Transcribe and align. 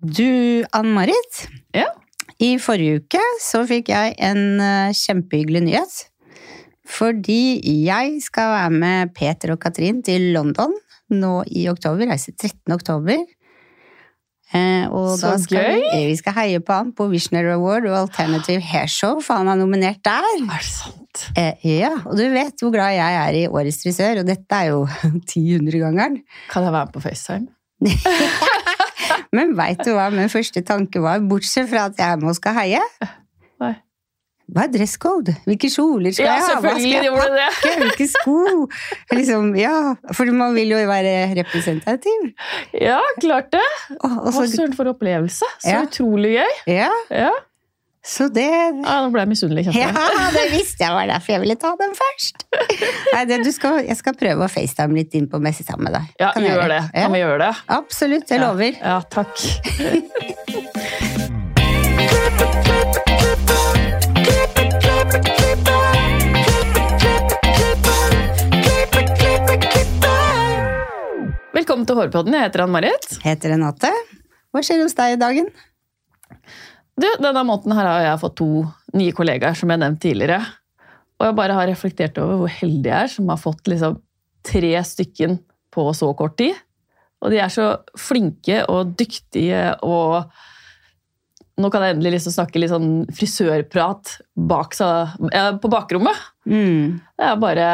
Du, 0.00 0.64
Ann-Marit. 0.72 1.42
Ja. 1.76 1.90
I 2.40 2.54
forrige 2.62 3.02
uke 3.02 3.20
så 3.44 3.66
fikk 3.68 3.90
jeg 3.92 4.14
en 4.24 4.60
eh, 4.64 4.94
kjempehyggelig 4.96 5.60
nyhet. 5.66 5.98
Fordi 6.90 7.60
jeg 7.84 8.22
skal 8.24 8.54
være 8.54 8.70
med 8.80 9.12
Peter 9.14 9.52
og 9.52 9.60
Katrin 9.60 10.00
til 10.02 10.30
London 10.32 10.72
nå 11.12 11.34
i 11.52 11.66
oktober. 11.68 12.08
Reise 12.08 12.32
13. 12.32 12.72
oktober. 12.72 13.20
Eh, 14.56 14.88
og 14.88 15.12
Så 15.20 15.34
da 15.34 15.36
skal 15.38 15.68
gøy! 15.68 15.84
Vi, 15.84 16.00
vi 16.08 16.16
skal 16.18 16.34
heie 16.40 16.62
på 16.64 16.74
han 16.74 16.94
på 16.96 17.06
Visionary 17.12 17.52
Award 17.52 17.86
og 17.90 17.98
Alternative 18.00 18.64
Hair 18.72 18.88
Show, 18.90 19.20
for 19.22 19.38
han 19.38 19.52
er 19.52 19.60
nominert 19.60 20.00
der. 20.06 20.24
Er 20.24 20.48
det 20.48 20.66
sant? 20.66 21.26
Eh, 21.38 21.68
ja, 21.76 21.92
og 22.06 22.16
du 22.18 22.24
vet 22.32 22.56
hvor 22.64 22.72
glad 22.74 22.96
jeg 22.96 23.20
er 23.20 23.38
i 23.44 23.46
Årets 23.52 23.84
frisør, 23.84 24.24
og 24.24 24.32
dette 24.32 24.64
er 24.64 24.72
jo 24.72 24.86
10-100-gangeren. 25.30 26.22
Kan 26.50 26.66
jeg 26.66 26.72
være 26.72 26.88
med 26.88 26.96
på 26.96 27.04
FaceTime? 27.04 27.52
Men 29.32 29.52
veit 29.58 29.78
du 29.86 29.92
hva 29.94 30.08
min 30.10 30.28
første 30.32 30.62
tanke 30.66 31.00
var, 31.04 31.20
bortsett 31.30 31.68
fra 31.70 31.84
at 31.90 31.98
jeg 32.00 32.18
må 32.22 32.32
skal 32.34 32.56
heie? 32.56 32.80
Nei. 33.62 33.76
Hva 34.50 34.64
er 34.66 34.72
dresscode? 34.74 35.36
Hvilke 35.46 35.68
kjoler 35.70 36.10
skal 36.16 36.26
Ja, 36.26 36.32
jeg 36.34 36.42
ha? 36.48 36.54
Hva 36.64 36.72
skal 36.74 37.04
jeg 37.06 37.12
pakke? 37.14 37.74
Hvilke 37.84 38.06
sko? 38.10 38.38
Liksom, 39.14 39.52
ja, 39.60 39.74
for 40.18 40.32
man 40.34 40.56
vil 40.58 40.72
jo 40.74 40.80
være 40.90 41.12
representativ. 41.38 42.24
Ja, 42.74 42.98
klart 43.22 43.52
det! 43.54 43.62
Og, 44.00 44.16
og 44.24 44.32
så, 44.34 44.48
søren, 44.50 44.74
for 44.74 44.90
opplevelse. 44.90 45.46
Så 45.62 45.70
Ja. 45.76 45.84
utrolig 45.86 46.32
gøy. 46.40 46.58
ja, 46.66 46.90
Ja. 47.10 47.30
Så 48.00 48.30
det 48.32 48.46
ja, 48.48 48.94
Nå 49.04 49.10
ble 49.12 49.20
jeg 49.26 49.28
misunnelig, 49.34 49.66
Ja, 49.76 49.90
det 50.32 50.46
visste 50.54 50.86
jeg 50.86 50.94
var 50.96 51.10
derfor 51.10 51.34
jeg 51.34 51.42
ville 51.42 51.56
ta 51.60 51.74
den 51.76 51.92
først. 51.98 52.46
Nei, 53.12 53.24
det, 53.28 53.42
du 53.44 53.50
skal, 53.52 53.82
jeg 53.84 53.96
skal 53.98 54.16
prøve 54.16 54.46
å 54.46 54.48
facetime 54.48 54.96
litt 54.96 55.12
inn 55.18 55.28
på 55.28 55.36
Messi 55.42 55.66
sammen 55.68 55.90
med 55.90 55.98
deg. 55.98 56.08
Ja, 56.22 56.32
Kan 56.32 56.46
gjør 56.48 56.64
det. 56.72 56.80
Ja. 56.94 57.04
Kan 57.04 57.12
vi 57.12 57.20
gjøre 57.20 57.38
det? 57.44 57.52
Absolutt, 57.76 58.32
jeg 58.32 58.40
lover. 58.40 58.72
Ja, 58.80 58.96
ja 58.96 59.00
takk. 59.12 59.36
Velkommen 71.52 71.84
til 71.84 72.00
Hårpodden. 72.00 72.32
Jeg 72.32 72.48
heter 72.48 72.64
Ann-Marit. 72.64 73.12
Heter 73.26 73.52
Renate. 73.52 73.92
Hva 74.50 74.64
skjer 74.64 74.80
hos 74.86 74.96
deg 74.96 75.18
i 75.18 75.20
dagen? 75.20 75.52
Du, 77.00 77.06
Denne 77.22 77.44
måneden 77.46 77.76
her 77.76 77.88
har 77.88 78.02
jeg 78.04 78.20
fått 78.20 78.38
to 78.40 78.50
nye 78.98 79.14
kollegaer, 79.16 79.56
som 79.56 79.70
jeg 79.72 79.80
nevnte 79.80 80.04
tidligere. 80.04 80.40
Og 81.20 81.28
jeg 81.28 81.36
bare 81.38 81.56
har 81.56 81.68
reflektert 81.68 82.18
over 82.20 82.42
hvor 82.42 82.52
heldig 82.52 82.90
jeg 82.90 83.06
er 83.06 83.12
som 83.12 83.30
har 83.32 83.40
fått 83.40 83.70
liksom 83.70 83.98
tre 84.46 84.72
stykken 84.86 85.38
på 85.72 85.84
så 85.96 86.10
kort 86.16 86.38
tid. 86.40 86.56
Og 87.20 87.32
de 87.32 87.40
er 87.40 87.52
så 87.52 87.74
flinke 88.00 88.64
og 88.70 88.96
dyktige 88.98 89.74
og 89.86 90.32
Nå 91.60 91.68
kan 91.68 91.82
jeg 91.84 91.92
endelig 91.92 92.14
liksom 92.14 92.32
snakke 92.32 92.56
litt 92.56 92.70
sånn 92.72 93.02
frisørprat 93.12 94.14
bak, 94.48 94.72
på 94.80 95.68
bakrommet. 95.68 96.22
Mm. 96.48 97.02
Det 97.20 97.26
er 97.26 97.42
bare 97.42 97.66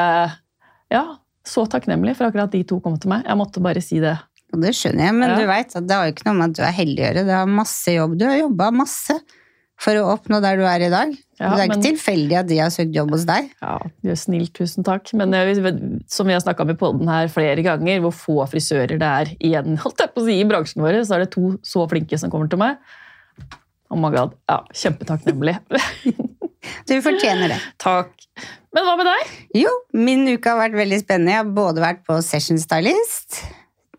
Ja, 0.90 1.04
så 1.46 1.62
takknemlig 1.70 2.16
for 2.18 2.26
akkurat 2.26 2.50
de 2.50 2.64
to 2.66 2.80
kom 2.82 2.96
til 2.98 3.12
meg. 3.12 3.22
Jeg 3.28 3.38
måtte 3.38 3.62
bare 3.62 3.82
si 3.84 4.00
det. 4.02 4.16
Og 4.56 4.62
det 4.64 4.72
skjønner 4.78 5.10
jeg, 5.10 5.14
men 5.20 5.28
Ja. 5.34 5.36
du 5.36 5.46
vet 5.50 5.76
at 5.76 5.86
det 5.86 5.96
har 5.96 6.06
jo 6.08 6.12
ikke 6.16 6.26
noe 6.30 6.38
med 6.40 6.50
at 6.50 6.56
du 6.56 6.62
er 6.64 6.72
heldig 6.80 7.02
å 7.02 7.06
gjøre. 7.10 7.24
Det 7.28 7.34
har 7.36 7.46
masse 7.52 7.92
jobb. 7.92 8.16
Du 8.18 8.24
har 8.24 8.38
jobba 8.40 8.70
masse 8.72 9.16
for 9.76 9.92
å 10.00 10.06
oppnå 10.16 10.38
der 10.40 10.56
du 10.56 10.62
er 10.64 10.80
i 10.86 10.88
dag. 10.88 11.10
Ja, 11.38 11.50
det 11.52 11.60
er 11.60 11.68
men- 11.68 11.76
ikke 11.76 11.84
tilfeldig 11.90 12.36
at 12.38 12.46
de 12.48 12.56
har 12.62 12.70
søkt 12.72 12.94
jobb 12.96 13.10
hos 13.12 13.26
deg. 13.28 13.50
Ja, 13.60 13.74
det 14.02 14.10
er 14.14 14.16
snilt, 14.16 14.54
tusen 14.56 14.82
takk. 14.82 15.12
Men 15.12 15.30
som 16.08 16.26
vi 16.26 16.32
har 16.32 16.40
snakka 16.40 16.60
om 16.64 16.70
i 16.70 16.78
podden 16.80 17.06
her 17.12 17.28
flere 17.28 17.62
ganger, 17.62 18.00
hvor 18.00 18.14
få 18.16 18.48
frisører 18.48 18.96
det 18.98 19.02
er 19.02 19.26
igjen 19.44 19.76
i 20.40 20.44
bransjen 20.48 20.80
vår, 20.80 21.04
så 21.04 21.16
er 21.16 21.26
det 21.26 21.30
to 21.32 21.58
så 21.62 21.84
flinke 21.90 22.18
som 22.18 22.30
kommer 22.30 22.48
til 22.48 22.58
meg. 22.58 22.78
Oh 23.90 23.96
my 24.00 24.08
god. 24.10 24.32
Ja, 24.48 24.62
Kjempetakknemlig. 24.72 25.58
Du 26.88 26.94
fortjener 27.02 27.48
det. 27.52 27.60
Takk. 27.78 28.08
Men 28.74 28.84
hva 28.84 28.96
med 28.96 29.06
deg? 29.06 29.36
Jo, 29.62 29.70
min 29.92 30.26
uke 30.26 30.48
har 30.50 30.58
vært 30.70 30.74
veldig 30.80 30.98
spennende. 31.04 31.32
Jeg 31.36 31.44
har 31.44 31.52
både 31.54 31.84
vært 31.84 32.02
på 32.08 32.16
Session 32.24 32.58
Stylist 32.58 33.42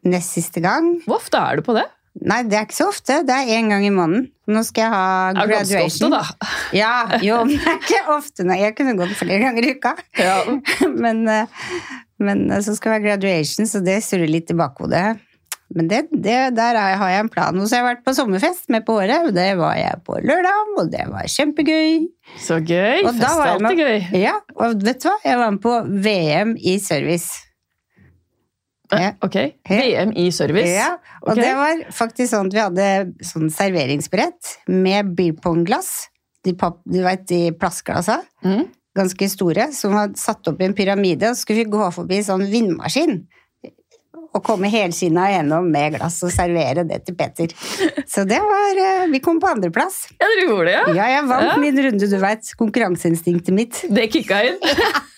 nest 0.09 0.33
siste 0.37 0.63
gang. 0.63 0.95
Hvor 1.05 1.19
ofte 1.21 1.37
er 1.41 1.59
du 1.59 1.65
på 1.67 1.75
det? 1.77 1.85
Nei, 2.17 2.39
det 2.49 2.57
er 2.57 2.63
ikke 2.65 2.73
så 2.79 2.87
ofte. 2.89 3.19
Det 3.27 3.33
er 3.35 3.51
én 3.59 3.67
gang 3.69 3.83
i 3.85 3.91
måneden. 3.93 4.23
Nå 4.49 4.63
skal 4.65 4.87
jeg 4.87 4.93
ha 4.95 5.03
Det 5.35 5.43
er 5.43 5.51
ganske 5.51 5.83
ofte, 5.85 6.09
da. 6.15 6.49
Ja, 6.81 6.93
jo, 7.21 7.43
men 7.45 7.59
det 7.61 7.69
er 7.69 7.77
ikke 7.83 8.01
ofte. 8.15 8.45
Nei, 8.47 8.57
jeg 8.63 8.73
kunne 8.79 8.95
gått 8.97 9.13
flere 9.19 9.43
ganger 9.43 9.67
i 9.67 9.75
uka. 9.77 9.93
Ja. 10.17 10.39
men, 11.03 11.21
eh, 11.29 11.45
men 12.23 12.47
eh, 12.49 12.63
så 12.65 12.73
skal 12.77 12.95
det 12.95 12.97
være 12.97 13.07
graduation, 13.11 13.69
så 13.69 13.83
det 13.85 13.99
surrer 14.07 14.31
litt 14.33 14.49
i 14.49 14.57
bakhodet. 14.57 15.19
Men 15.75 15.89
det, 15.91 16.05
det, 16.15 16.37
der 16.55 16.77
er- 16.79 16.97
har 16.97 17.09
jeg 17.11 17.25
en 17.25 17.29
plan. 17.29 17.57
Og 17.59 17.67
så 17.67 17.75
har 17.75 17.83
jeg 17.83 17.89
vært 17.91 18.05
på 18.07 18.15
sommerfest 18.17 18.69
med 18.73 18.85
på 18.87 18.95
året. 18.97 19.29
Det 19.35 19.49
var 19.59 19.75
jeg 19.77 19.99
på 20.07 20.17
lørdag, 20.23 20.71
og 20.79 20.89
det 20.93 21.03
var 21.11 21.27
kjempegøy. 21.29 22.05
Så 22.39 22.57
gøy. 22.63 23.03
Og 23.03 23.11
Fest 23.17 23.27
er 23.27 23.51
alltid 23.51 23.81
gøy. 23.83 23.97
Ja, 24.23 24.37
og 24.55 24.79
vet 24.87 25.03
du 25.03 25.09
hva? 25.11 25.17
Jeg 25.27 25.41
var 25.43 25.51
med 25.53 25.61
på 25.67 25.75
VM 26.07 26.55
i 26.57 26.77
service. 26.81 27.43
Ja. 28.91 29.11
Ok. 29.25 29.35
VM 29.69 30.13
i 30.15 30.29
service. 30.31 30.69
Ja, 30.71 30.93
og 31.23 31.33
okay. 31.33 31.43
det 31.43 31.53
var 31.59 31.81
faktisk 31.95 32.31
sånn 32.31 32.47
at 32.51 32.55
vi 32.55 32.63
hadde 32.63 33.27
sånn 33.27 33.49
serveringsbrett 33.51 34.53
med 34.71 35.13
beerpongglass. 35.17 36.07
De, 36.45 36.53
papp- 36.55 36.83
du 36.87 37.01
vet, 37.03 37.25
de 37.27 37.41
plastglassa. 37.59 38.21
Mm. 38.45 38.67
Ganske 38.97 39.27
store, 39.29 39.67
som 39.75 39.93
var 39.97 40.13
satt 40.17 40.47
opp 40.49 40.61
i 40.63 40.69
en 40.69 40.77
pyramide. 40.77 41.29
Og 41.29 41.35
så 41.35 41.43
skulle 41.43 41.65
vi 41.65 41.73
gå 41.73 41.89
forbi 41.93 42.21
sånn 42.25 42.45
vindmaskin. 42.49 43.19
Og 44.35 44.43
komme 44.45 44.69
helskinna 44.69 45.27
gjennom 45.31 45.67
med 45.73 45.95
glass 45.95 46.19
og 46.25 46.31
servere 46.33 46.83
det 46.87 46.99
til 47.07 47.15
Peter. 47.17 47.51
Så 48.13 48.25
det 48.27 48.37
var 48.43 48.79
eh, 48.83 49.05
Vi 49.09 49.21
kom 49.23 49.39
på 49.41 49.49
andreplass. 49.49 50.03
Ja, 50.13 50.27
dere 50.27 50.43
gjorde 50.45 50.67
det, 50.67 50.75
ja? 50.75 50.83
Ja, 50.99 51.07
jeg 51.15 51.27
vant 51.31 51.47
Ja. 51.47 51.55
min 51.61 51.79
runde, 51.87 52.09
du 52.11 52.17
veit. 52.21 52.51
Konkurranseinstinktet 52.59 53.55
mitt. 53.55 53.79
Det 53.89 54.07
kicka 54.13 54.43
inn. 54.49 54.59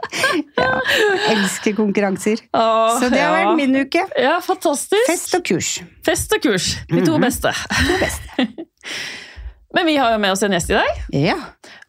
Elsker 1.32 1.74
konkurranser. 1.76 2.42
Åh, 2.56 3.00
Så 3.00 3.08
det 3.12 3.20
har 3.20 3.34
ja. 3.34 3.48
vært 3.48 3.58
min 3.58 3.76
uke. 3.82 4.04
Ja, 4.20 4.36
fantastisk. 4.44 5.06
Fest 5.08 5.34
og 5.38 5.44
kurs. 5.46 5.72
Fest 6.06 6.36
og 6.36 6.44
kurs. 6.44 6.70
De 6.90 7.02
to 7.06 7.18
beste. 7.22 7.52
To 7.52 7.98
beste. 8.00 8.46
Men 9.76 9.86
vi 9.86 9.96
har 10.00 10.14
jo 10.14 10.22
med 10.22 10.32
oss 10.34 10.42
en 10.42 10.54
gjest 10.56 10.72
i 10.72 10.78
dag. 10.78 11.02
Ja. 11.14 11.36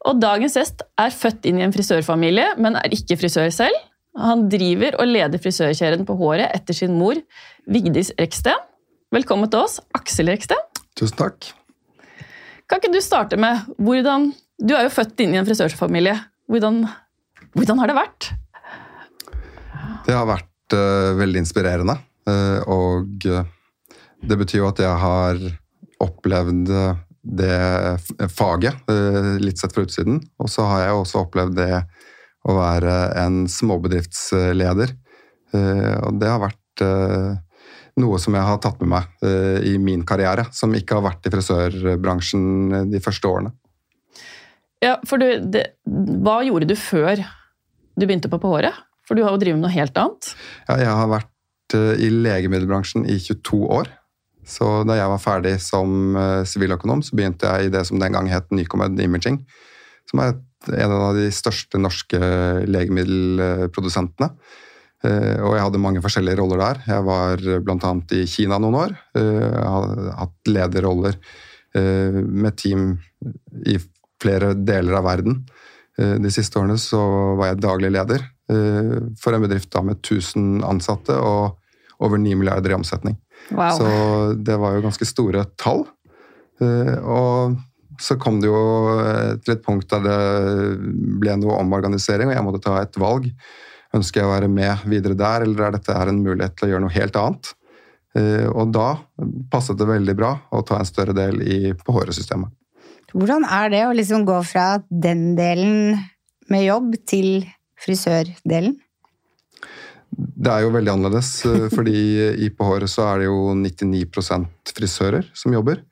Og 0.05 0.19
dagens 0.21 0.57
gjest 0.57 0.83
er 1.01 1.13
født 1.15 1.47
inn 1.49 1.61
i 1.61 1.65
en 1.65 1.73
frisørfamilie, 1.73 2.51
men 2.61 2.77
er 2.77 2.93
ikke 2.93 3.17
frisør 3.17 3.49
selv. 3.53 3.73
Han 4.21 4.43
driver 4.53 4.99
og 5.01 5.09
leder 5.09 5.41
frisørkjeden 5.41 6.05
på 6.05 6.13
håret 6.19 6.51
etter 6.53 6.77
sin 6.77 6.93
mor, 6.99 7.17
Vigdis 7.65 8.11
Reksten. 8.19 8.59
Velkommen 9.15 9.49
til 9.49 9.63
oss, 9.63 9.79
Aksel 9.97 10.29
Reksten. 10.29 10.61
Tusen 10.99 11.17
takk. 11.17 11.49
Kan 12.69 12.79
ikke 12.83 12.93
du 12.93 13.01
starte 13.03 13.39
med 13.39 13.65
hvordan 13.81 14.29
Du 14.61 14.75
er 14.77 14.85
jo 14.85 14.93
født 14.93 15.23
inn 15.23 15.33
i 15.33 15.39
en 15.41 15.47
frisørfamilie. 15.47 16.13
Hvordan, 16.51 16.83
hvordan 17.57 17.81
har 17.81 17.91
det 17.91 17.97
vært? 17.97 18.31
Det 20.05 20.15
har 20.15 20.27
vært 20.29 20.75
uh, 20.75 21.13
veldig 21.19 21.43
inspirerende. 21.43 21.97
Uh, 22.29 22.61
og 22.69 23.25
eh, 23.25 23.47
det 24.21 24.37
betyr 24.37 24.59
jo 24.61 24.67
at 24.69 24.79
jeg 24.83 24.97
har 25.01 25.39
opplevd 26.01 26.69
det 27.21 28.27
faget, 28.33 28.77
uh, 28.89 29.35
litt 29.41 29.61
sett 29.61 29.73
fra 29.75 29.85
utsiden. 29.85 30.21
Og 30.41 30.51
så 30.53 30.65
har 30.69 30.85
jeg 30.85 30.99
også 30.99 31.25
opplevd 31.25 31.57
det 31.59 31.83
å 32.41 32.57
være 32.57 32.95
en 33.21 33.43
småbedriftsleder. 33.51 34.95
Og 35.51 36.15
det 36.17 36.29
har 36.31 36.39
vært 36.41 36.81
noe 38.01 38.19
som 38.23 38.33
jeg 38.33 38.47
har 38.47 38.57
tatt 38.63 38.79
med 38.81 38.89
meg 38.95 39.27
i 39.67 39.75
min 39.77 40.01
karriere, 40.07 40.47
som 40.55 40.73
ikke 40.73 40.97
har 40.97 41.05
vært 41.05 41.27
i 41.27 41.33
frisørbransjen 41.35 42.87
de 42.89 43.01
første 43.03 43.29
årene. 43.29 43.51
Ja, 44.81 44.95
for 45.05 45.21
du, 45.21 45.27
det, 45.53 45.67
Hva 45.85 46.39
gjorde 46.47 46.71
du 46.71 46.73
før 46.79 47.21
du 48.01 48.07
begynte 48.09 48.31
på 48.31 48.39
På 48.41 48.55
håret? 48.55 48.77
For 49.07 49.17
du 49.17 49.25
har 49.25 49.33
jo 49.33 49.41
drevet 49.41 49.59
med 49.59 49.65
noe 49.65 49.73
helt 49.73 49.97
annet. 49.99 50.29
Ja, 50.69 50.77
jeg 50.79 50.93
har 51.01 51.09
vært 51.11 51.75
eh, 51.77 52.03
i 52.05 52.11
legemiddelbransjen 52.13 53.07
i 53.09 53.17
22 53.19 53.59
år. 53.79 53.89
Så 54.47 54.67
da 54.87 54.95
jeg 54.97 55.11
var 55.11 55.21
ferdig 55.21 55.55
som 55.63 56.15
eh, 56.17 56.43
siviløkonom, 56.47 57.03
så 57.05 57.17
begynte 57.17 57.49
jeg 57.49 57.67
i 57.67 57.73
det 57.73 57.83
som 57.89 57.99
den 58.01 58.15
gang 58.15 58.29
het 58.31 58.49
Nycomed 58.55 58.99
Imaging. 59.03 59.41
Som 60.09 60.23
er 60.23 60.35
en 60.77 60.93
av 60.93 61.17
de 61.17 61.27
største 61.33 61.81
norske 61.81 62.19
legemiddelprodusentene. 62.69 64.31
Eh, 65.03 65.37
Og 65.41 65.57
jeg 65.57 65.65
hadde 65.65 65.81
mange 65.81 66.03
forskjellige 66.05 66.39
roller 66.39 66.61
der. 66.61 66.83
Jeg 66.87 67.07
var 67.09 67.45
bl.a. 67.65 67.93
i 68.15 68.25
Kina 68.29 68.61
noen 68.61 68.77
år. 68.85 68.97
Jeg 69.17 69.65
har 69.65 70.11
hatt 70.21 70.51
lederroller 70.51 71.17
med 71.71 72.57
team 72.59 72.97
i 73.65 73.77
flere 74.21 74.51
deler 74.59 74.97
av 74.99 75.05
verden. 75.07 75.37
Eh, 75.99 76.15
De 76.21 76.31
siste 76.31 76.59
årene 76.59 76.77
så 76.79 76.99
var 77.39 77.51
jeg 77.51 77.63
daglig 77.63 77.91
leder 77.93 78.23
eh, 78.51 78.99
for 79.19 79.35
en 79.35 79.43
bedrift 79.43 79.71
da 79.73 79.83
med 79.85 79.99
1000 79.99 80.61
ansatte 80.67 81.17
og 81.17 81.57
over 82.01 82.17
9 82.17 82.37
milliarder 82.39 82.73
i 82.73 82.77
omsetning. 82.79 83.17
Wow. 83.51 83.75
Så 83.77 83.89
det 84.41 84.55
var 84.57 84.77
jo 84.77 84.85
ganske 84.85 85.05
store 85.05 85.45
tall. 85.61 85.85
Eh, 86.61 86.95
Og 87.01 87.57
så 88.01 88.15
kom 88.17 88.39
det 88.41 88.49
jo 88.49 88.61
til 89.45 89.53
et 89.53 89.65
punkt 89.65 89.91
der 89.91 90.01
det 90.01 90.77
ble 91.21 91.35
noe 91.37 91.59
omorganisering, 91.61 92.31
og 92.31 92.33
jeg 92.33 92.45
måtte 92.47 92.63
ta 92.65 92.79
et 92.81 92.97
valg. 92.97 93.27
Ønsker 93.93 94.21
jeg 94.21 94.29
å 94.29 94.31
være 94.31 94.49
med 94.49 94.87
videre 94.89 95.13
der, 95.19 95.43
eller 95.45 95.67
er 95.67 95.75
dette 95.75 95.93
en 95.93 96.23
mulighet 96.23 96.55
til 96.57 96.65
å 96.65 96.71
gjøre 96.71 96.81
noe 96.87 96.95
helt 96.95 97.19
annet? 97.19 97.51
Og 98.55 98.71
da 98.73 98.87
passet 99.51 99.77
det 99.77 99.85
veldig 99.85 100.15
bra 100.17 100.31
å 100.49 100.63
ta 100.65 100.79
en 100.79 100.89
større 100.89 101.13
del 101.13 101.43
i, 101.43 101.59
på 101.77 101.93
håresystemet. 101.93 102.49
Hvordan 103.11 103.45
er 103.47 103.71
det 103.73 103.81
å 103.87 103.95
liksom 103.95 104.23
gå 104.27 104.37
fra 104.47 104.81
den 104.89 105.33
delen 105.37 105.99
med 106.51 106.65
jobb 106.65 106.95
til 107.09 107.43
frisørdelen? 107.81 108.77
Det 110.11 110.51
er 110.51 110.65
jo 110.65 110.73
veldig 110.73 110.93
annerledes, 110.93 111.29
eh, 111.47 111.67
fordi 111.75 111.99
i 112.45 112.49
på 112.55 112.67
håret 112.67 112.91
så 112.91 113.07
er 113.09 113.21
det 113.21 113.29
jo 113.29 113.53
99% 113.57 114.75
frisører 114.75 115.29
som 115.37 115.55
jobber. 115.55 115.83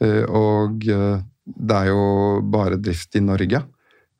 Eh, 0.00 0.24
og 0.24 0.80
det 0.80 1.76
er 1.76 1.90
jo 1.90 2.40
bare 2.46 2.80
drift 2.80 3.16
i 3.16 3.24
Norge. 3.24 3.64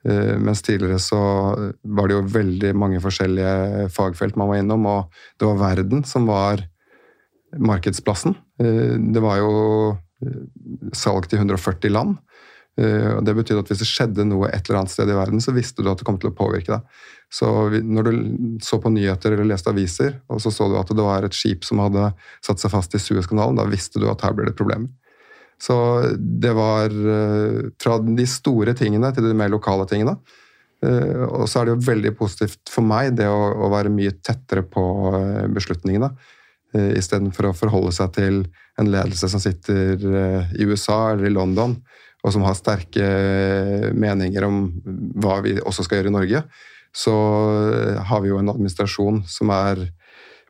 Mens 0.00 0.62
tidligere 0.64 0.96
så 0.96 1.18
var 1.92 2.08
det 2.08 2.14
jo 2.14 2.28
veldig 2.32 2.70
mange 2.72 3.02
forskjellige 3.04 3.90
fagfelt 3.92 4.38
man 4.40 4.48
var 4.48 4.62
innom, 4.62 4.86
og 4.88 5.18
det 5.36 5.44
var 5.44 5.58
verden 5.60 6.06
som 6.08 6.24
var 6.24 6.62
markedsplassen. 7.58 8.36
Eh, 8.60 8.96
det 8.98 9.22
var 9.22 9.40
jo 9.40 9.52
eh, 10.22 10.42
salg 10.96 11.28
til 11.30 11.42
140 11.42 11.92
land. 11.92 12.18
Eh, 12.80 13.10
og 13.16 13.24
Det 13.26 13.36
betydde 13.36 13.64
at 13.64 13.70
hvis 13.72 13.82
det 13.82 13.88
skjedde 13.88 14.26
noe 14.28 14.48
et 14.48 14.66
eller 14.66 14.82
annet 14.82 14.94
sted 14.94 15.10
i 15.10 15.18
verden, 15.18 15.42
så 15.42 15.54
visste 15.56 15.84
du 15.84 15.90
at 15.92 16.00
det 16.00 16.06
kom 16.08 16.18
til 16.20 16.32
å 16.32 16.36
påvirke 16.36 16.72
deg. 16.72 17.02
Så 17.30 17.46
når 17.70 18.08
du 18.08 18.14
så 18.64 18.80
på 18.82 18.90
nyheter 18.90 19.36
eller 19.36 19.52
leste 19.52 19.70
aviser, 19.70 20.16
og 20.32 20.40
så 20.42 20.50
så 20.54 20.66
du 20.70 20.78
at 20.80 20.90
det 20.90 21.06
var 21.06 21.26
et 21.26 21.36
skip 21.36 21.66
som 21.66 21.82
hadde 21.84 22.08
satt 22.42 22.62
seg 22.62 22.72
fast 22.72 22.96
i 22.96 23.02
Suezkanalen, 23.02 23.60
da 23.60 23.68
visste 23.70 24.02
du 24.02 24.08
at 24.10 24.24
her 24.26 24.34
blir 24.34 24.50
det 24.50 24.58
problemer. 24.58 24.90
Så 25.60 25.76
det 26.16 26.54
var 26.56 26.88
fra 27.84 27.98
de 28.00 28.24
store 28.24 28.72
tingene 28.74 29.10
til 29.12 29.26
de 29.28 29.34
mer 29.36 29.50
lokale 29.52 29.84
tingene. 29.86 30.14
Og 30.80 31.44
så 31.44 31.60
er 31.60 31.68
det 31.68 31.74
jo 31.74 31.90
veldig 31.90 32.14
positivt 32.16 32.72
for 32.72 32.80
meg 32.80 33.12
det 33.18 33.26
å, 33.28 33.68
være 33.68 33.92
mye 33.92 34.14
tettere 34.24 34.64
på 34.64 34.82
beslutningene. 35.52 36.08
Eh, 36.70 36.92
istedenfor 37.00 37.48
å 37.48 37.56
forholde 37.56 37.90
seg 37.96 38.12
til 38.14 38.36
en 38.78 38.90
ledelse 38.92 39.26
som 39.32 39.42
sitter 39.42 39.98
eh, 40.06 40.52
i 40.54 40.66
USA 40.70 41.10
eller 41.10 41.26
i 41.26 41.32
London, 41.34 41.74
og 42.20 42.34
som 42.34 42.44
har 42.44 42.58
sterke 42.58 43.06
eh, 43.06 43.88
meninger 43.96 44.46
om 44.46 44.66
hva 45.22 45.40
vi 45.44 45.56
også 45.60 45.86
skal 45.86 46.00
gjøre 46.00 46.12
i 46.12 46.16
Norge, 46.18 46.44
så 46.90 47.14
har 48.02 48.22
vi 48.22 48.32
jo 48.32 48.40
en 48.40 48.50
administrasjon 48.50 49.22
som 49.30 49.52
er 49.54 49.84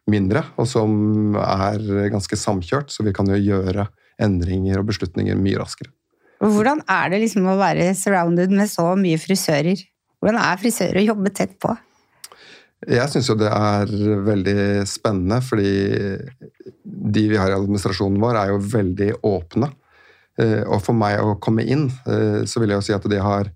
mindre, 0.09 0.41
og 0.57 0.65
som 0.69 1.37
er 1.37 1.83
ganske 2.11 2.39
samkjørt, 2.41 2.89
så 2.89 3.05
vi 3.05 3.13
kan 3.13 3.29
jo 3.29 3.37
gjøre 3.37 3.85
endringer 4.21 4.81
og 4.81 4.89
beslutninger 4.89 5.37
mye 5.37 5.61
raskere. 5.61 5.93
Hvordan 6.41 6.81
er 6.89 7.13
det 7.13 7.21
liksom 7.27 7.49
å 7.53 7.59
være 7.61 7.91
surrounded 7.99 8.53
med 8.57 8.71
så 8.73 8.87
mye 8.97 9.21
frisører? 9.21 9.85
Hvordan 10.21 10.41
er 10.41 10.61
frisører 10.61 11.03
å 11.03 11.09
jobbe 11.11 11.33
tett 11.37 11.59
på? 11.61 11.75
Jeg 12.89 13.13
syns 13.13 13.29
jo 13.29 13.37
det 13.37 13.51
er 13.53 13.91
veldig 14.25 14.61
spennende, 14.89 15.43
fordi 15.45 15.73
de 16.81 17.25
vi 17.29 17.37
har 17.37 17.53
i 17.53 17.59
administrasjonen 17.59 18.17
vår, 18.23 18.39
er 18.41 18.55
jo 18.55 18.63
veldig 18.73 19.11
åpne. 19.29 19.69
Eh, 20.41 20.63
og 20.65 20.81
for 20.85 20.97
meg 20.97 21.21
å 21.21 21.37
komme 21.43 21.65
inn, 21.67 21.89
eh, 22.09 22.43
så 22.49 22.63
vil 22.63 22.73
jeg 22.73 22.81
jo 22.81 22.87
si 22.87 22.97
at 22.97 23.09
de 23.11 23.21
har 23.21 23.51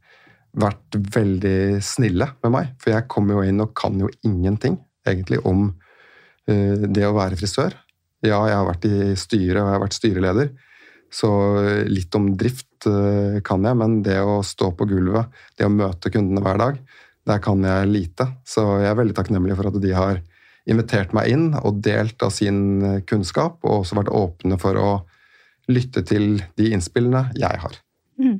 vært 0.55 0.99
veldig 1.15 1.81
snille 1.83 2.29
med 2.45 2.53
meg. 2.55 2.75
For 2.83 2.95
jeg 2.95 3.09
kommer 3.11 3.39
jo 3.39 3.49
inn 3.49 3.63
og 3.65 3.75
kan 3.79 3.97
jo 4.01 4.11
ingenting, 4.27 4.79
egentlig, 5.07 5.41
om 5.47 5.71
eh, 6.49 6.85
det 6.85 7.07
å 7.09 7.17
være 7.17 7.39
frisør. 7.41 7.75
Ja, 8.25 8.41
jeg 8.49 8.59
har 8.59 8.69
vært 8.69 8.87
i 8.89 9.15
styret, 9.21 9.61
og 9.61 9.69
jeg 9.69 9.77
har 9.77 9.85
vært 9.85 9.99
styreleder. 9.99 10.53
Så 11.15 11.31
litt 11.87 12.15
om 12.19 12.33
drift 12.35 12.89
kan 13.47 13.67
jeg, 13.69 13.77
men 13.79 14.01
det 14.03 14.17
å 14.19 14.41
stå 14.43 14.73
på 14.75 14.87
gulvet, 14.91 15.29
det 15.55 15.69
å 15.69 15.71
møte 15.71 16.11
kundene 16.11 16.43
hver 16.43 16.59
dag, 16.59 16.81
der 17.29 17.43
kan 17.45 17.63
jeg 17.63 17.91
lite. 17.93 18.27
Så 18.43 18.65
jeg 18.83 18.89
er 18.91 18.99
veldig 18.99 19.15
takknemlig 19.15 19.55
for 19.55 19.71
at 19.71 19.79
de 19.85 19.93
har 19.95 20.19
invitert 20.67 21.15
meg 21.15 21.31
inn 21.31 21.47
og 21.61 21.79
delt 21.85 22.25
av 22.25 22.33
sin 22.35 22.83
kunnskap, 23.07 23.61
og 23.63 23.85
også 23.85 24.01
vært 24.01 24.11
åpne 24.17 24.59
for 24.59 24.81
å 24.81 24.89
lytte 25.71 26.05
til 26.07 26.39
de 26.59 26.71
innspillene 26.75 27.27
jeg 27.39 27.61
har. 27.63 27.79
Mm. 28.21 28.39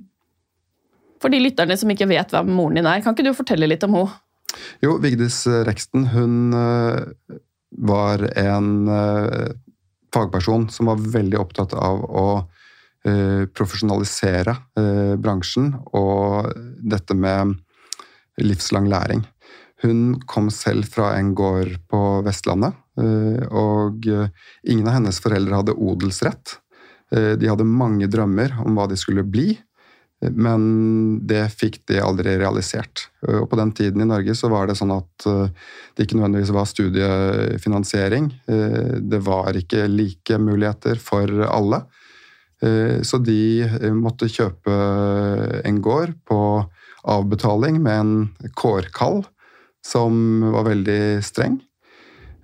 For 1.23 1.32
de 1.32 1.41
lytterne 1.41 1.76
som 1.81 1.91
ikke 1.93 2.11
vet 2.11 2.35
hvem 2.35 2.53
moren 2.53 2.79
din 2.79 2.88
er, 2.88 3.03
kan 3.05 3.17
ikke 3.17 3.26
du 3.26 3.37
fortelle 3.37 3.69
litt 3.71 3.85
om 3.87 3.97
henne? 3.97 4.21
Jo, 4.85 4.99
Vigdis 5.03 5.41
Reksten 5.67 6.06
hun 6.12 6.55
eh, 6.55 7.38
var 7.88 8.23
en 8.38 8.69
eh, 8.93 9.55
fagperson 10.15 10.69
som 10.71 10.93
var 10.93 11.03
veldig 11.17 11.41
opptatt 11.41 11.75
av 11.75 12.05
å 12.06 12.26
eh, 12.38 13.50
profesjonalisere 13.50 14.55
bransjen 15.19 15.73
og 15.91 16.53
dette 16.87 17.17
med 17.19 17.56
livslang 18.38 18.87
læring. 18.91 19.25
Hun 19.85 20.21
kom 20.26 20.50
selv 20.50 20.88
fra 20.88 21.11
en 21.19 21.35
gård 21.37 21.75
på 21.91 22.00
Vestlandet, 22.25 22.76
eh, 23.00 23.43
og 23.53 24.06
eh, 24.09 24.31
ingen 24.71 24.88
av 24.88 24.97
hennes 24.97 25.19
foreldre 25.21 25.61
hadde 25.61 25.75
odelsrett. 25.76 26.55
Eh, 27.14 27.34
de 27.38 27.50
hadde 27.50 27.66
mange 27.69 28.08
drømmer 28.11 28.56
om 28.64 28.76
hva 28.76 28.88
de 28.90 28.99
skulle 28.99 29.26
bli, 29.26 29.55
men 30.25 30.62
det 31.28 31.43
fikk 31.52 31.82
de 31.90 31.99
aldri 32.00 32.37
realisert. 32.40 33.08
Og 33.28 33.44
på 33.50 33.58
den 33.61 33.75
tiden 33.76 34.00
i 34.00 34.08
Norge 34.08 34.32
så 34.38 34.49
var 34.49 34.70
det 34.70 34.78
sånn 34.78 34.94
at 34.94 35.26
det 35.26 36.06
ikke 36.06 36.16
nødvendigvis 36.16 36.52
var 36.55 36.69
studiefinansiering. 36.70 38.31
Det 39.05 39.20
var 39.26 39.58
ikke 39.58 39.82
like 39.90 40.38
muligheter 40.40 41.02
for 41.02 41.28
alle. 41.44 41.82
Så 43.05 43.20
de 43.20 43.69
måtte 43.93 44.31
kjøpe 44.32 44.78
en 45.66 45.82
gård 45.84 46.14
på 46.25 46.40
avbetaling 47.05 47.82
med 47.84 48.00
en 48.00 48.50
kårkall 48.56 49.26
som 49.84 50.40
var 50.55 50.70
veldig 50.70 51.20
streng. 51.26 51.58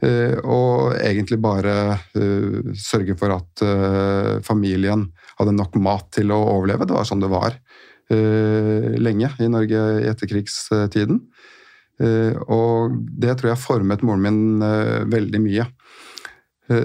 Eh, 0.01 0.37
og 0.49 0.95
egentlig 0.97 1.37
bare 1.45 1.75
uh, 2.17 2.73
sørge 2.73 3.17
for 3.21 3.35
at 3.35 3.65
uh, 3.65 4.39
familien 4.45 5.11
hadde 5.37 5.53
nok 5.53 5.77
mat 5.85 6.09
til 6.17 6.33
å 6.33 6.39
overleve. 6.57 6.87
Det 6.89 6.97
var 6.97 7.09
sånn 7.09 7.25
det 7.25 7.33
var 7.33 7.61
lenge 8.11 9.29
i 9.39 9.47
Norge 9.47 9.81
i 10.03 10.09
etterkrigstiden. 10.11 11.21
og 12.51 12.97
det 13.23 13.37
tror 13.39 13.53
jeg 13.53 13.63
formet 13.63 14.03
moren 14.03 14.25
min 14.25 14.65
veldig 15.13 15.41
mye. 15.45 15.67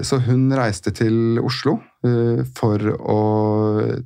Så 0.06 0.20
hun 0.22 0.44
reiste 0.54 0.92
til 0.94 1.40
Oslo 1.42 1.80
for 2.54 2.86
å 2.94 3.18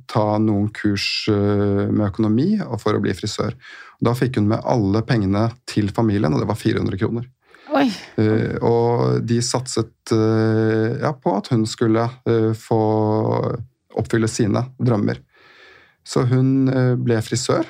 ta 0.09 0.25
noen 0.41 0.71
kurs 0.73 1.29
med 1.29 2.07
økonomi 2.07 2.55
og 2.65 2.81
for 2.81 2.97
å 2.97 3.03
bli 3.05 3.13
frisør. 3.13 3.53
Da 4.01 4.17
fikk 4.17 4.41
hun 4.41 4.49
med 4.55 4.65
alle 4.65 5.05
pengene 5.05 5.51
til 5.69 5.93
familien, 5.93 6.33
og 6.33 6.41
det 6.41 6.49
var 6.49 6.57
400 6.57 7.03
kroner. 7.05 7.29
Oi. 7.81 7.89
Og 8.61 9.21
de 9.25 9.39
satset 9.45 10.13
ja, 10.13 11.11
på 11.17 11.33
at 11.37 11.49
hun 11.53 11.65
skulle 11.69 12.05
få 12.57 12.81
oppfylle 13.97 14.29
sine 14.31 14.63
drømmer. 14.79 15.19
Så 16.07 16.23
hun 16.29 16.69
ble 17.01 17.19
frisør. 17.25 17.65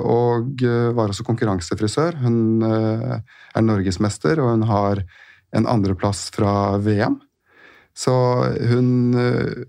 Og 0.00 0.64
var 0.96 1.12
også 1.12 1.24
konkurransefrisør. 1.24 2.18
Hun 2.24 2.64
er 2.66 3.64
norgesmester, 3.64 4.40
og 4.42 4.56
hun 4.56 4.66
har 4.68 5.00
en 5.56 5.68
andreplass 5.70 6.26
fra 6.34 6.76
VM. 6.84 7.20
Så 7.96 8.12
hun 8.68 9.16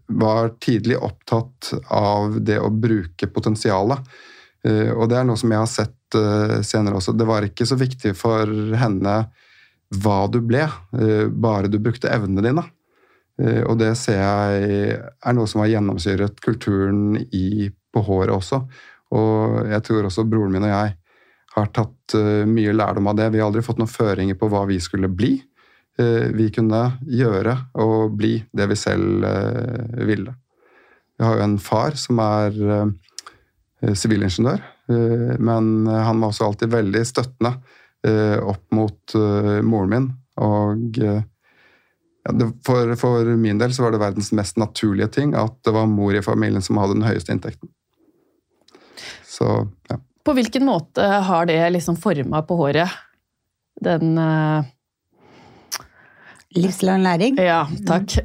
var 0.07 0.49
tidlig 0.59 0.97
opptatt 0.99 1.71
av 1.95 2.41
det 2.43 2.57
å 2.59 2.73
bruke 2.73 3.29
potensialet. 3.31 4.03
Og 4.67 5.05
det 5.07 5.15
er 5.19 5.27
noe 5.29 5.39
som 5.39 5.53
jeg 5.53 5.63
har 5.63 5.71
sett 5.71 6.17
senere 6.67 6.99
også. 6.99 7.15
Det 7.15 7.27
var 7.27 7.47
ikke 7.47 7.67
så 7.69 7.77
viktig 7.79 8.11
for 8.19 8.51
henne 8.75 9.15
hva 9.95 10.25
du 10.27 10.41
ble, 10.43 10.65
bare 11.31 11.69
du 11.71 11.77
brukte 11.79 12.11
evnene 12.11 12.43
dine. 12.43 12.63
Og 13.69 13.77
det 13.79 13.93
ser 13.95 14.17
jeg 14.19 14.97
er 14.99 15.35
noe 15.37 15.47
som 15.47 15.61
har 15.61 15.69
gjennomsyret 15.71 16.41
kulturen 16.43 17.15
i, 17.31 17.69
på 17.71 18.03
håret 18.03 18.33
også. 18.35 18.59
Og 19.15 19.69
jeg 19.71 19.85
tror 19.87 20.09
også 20.09 20.25
broren 20.27 20.51
min 20.57 20.65
og 20.67 20.73
jeg 20.73 20.95
har 21.55 21.71
tatt 21.71 22.17
mye 22.49 22.75
lærdom 22.75 23.07
av 23.13 23.19
det. 23.21 23.29
Vi 23.31 23.39
har 23.39 23.47
aldri 23.47 23.63
fått 23.63 23.79
noen 23.79 23.93
føringer 23.93 24.35
på 24.41 24.49
hva 24.51 24.65
vi 24.67 24.81
skulle 24.83 25.07
bli. 25.07 25.37
Eh, 25.97 26.29
vi 26.37 26.51
kunne 26.53 26.81
gjøre 27.09 27.55
og 27.81 28.13
bli 28.19 28.35
det 28.53 28.67
vi 28.69 28.77
selv 28.77 29.25
eh, 29.25 30.03
ville. 30.05 30.33
Vi 31.17 31.25
har 31.25 31.39
jo 31.39 31.45
en 31.47 31.57
far 31.61 31.97
som 31.97 32.21
er 32.21 32.57
eh, 32.75 33.93
sivilingeniør, 33.97 34.61
men 35.43 35.65
han 35.85 36.21
var 36.21 36.31
også 36.31 36.45
alltid 36.47 36.71
veldig 36.71 37.01
støttende 37.05 37.49
opp 38.05 38.75
mot 38.75 39.13
moren 39.65 39.89
min. 39.89 40.05
Og 40.37 40.99
ja, 41.01 42.35
for, 42.65 42.93
for, 42.99 43.31
min 43.41 43.57
del 43.57 43.73
så 43.73 43.83
var 43.83 43.95
det 43.95 44.01
verdens 44.03 44.29
mest 44.37 44.59
naturlige 44.61 45.09
ting 45.17 45.33
at 45.35 45.55
det 45.65 45.73
var 45.75 45.89
mor 45.89 46.15
i 46.15 46.21
familien 46.23 46.63
som 46.63 46.77
hadde 46.79 46.99
den 46.99 47.07
høyeste 47.07 47.33
inntekten. 47.33 47.71
Så, 49.25 49.65
ja. 49.89 49.97
På 50.23 50.35
hvilken 50.37 50.67
måte 50.69 51.03
har 51.03 51.49
det 51.49 51.59
liksom 51.73 51.97
forma 51.99 52.43
på 52.45 52.59
håret? 52.61 52.93
Den 53.81 54.15
Livslang 56.57 57.03
læring? 57.03 57.37
Ja, 57.37 57.67
takk. 57.87 58.17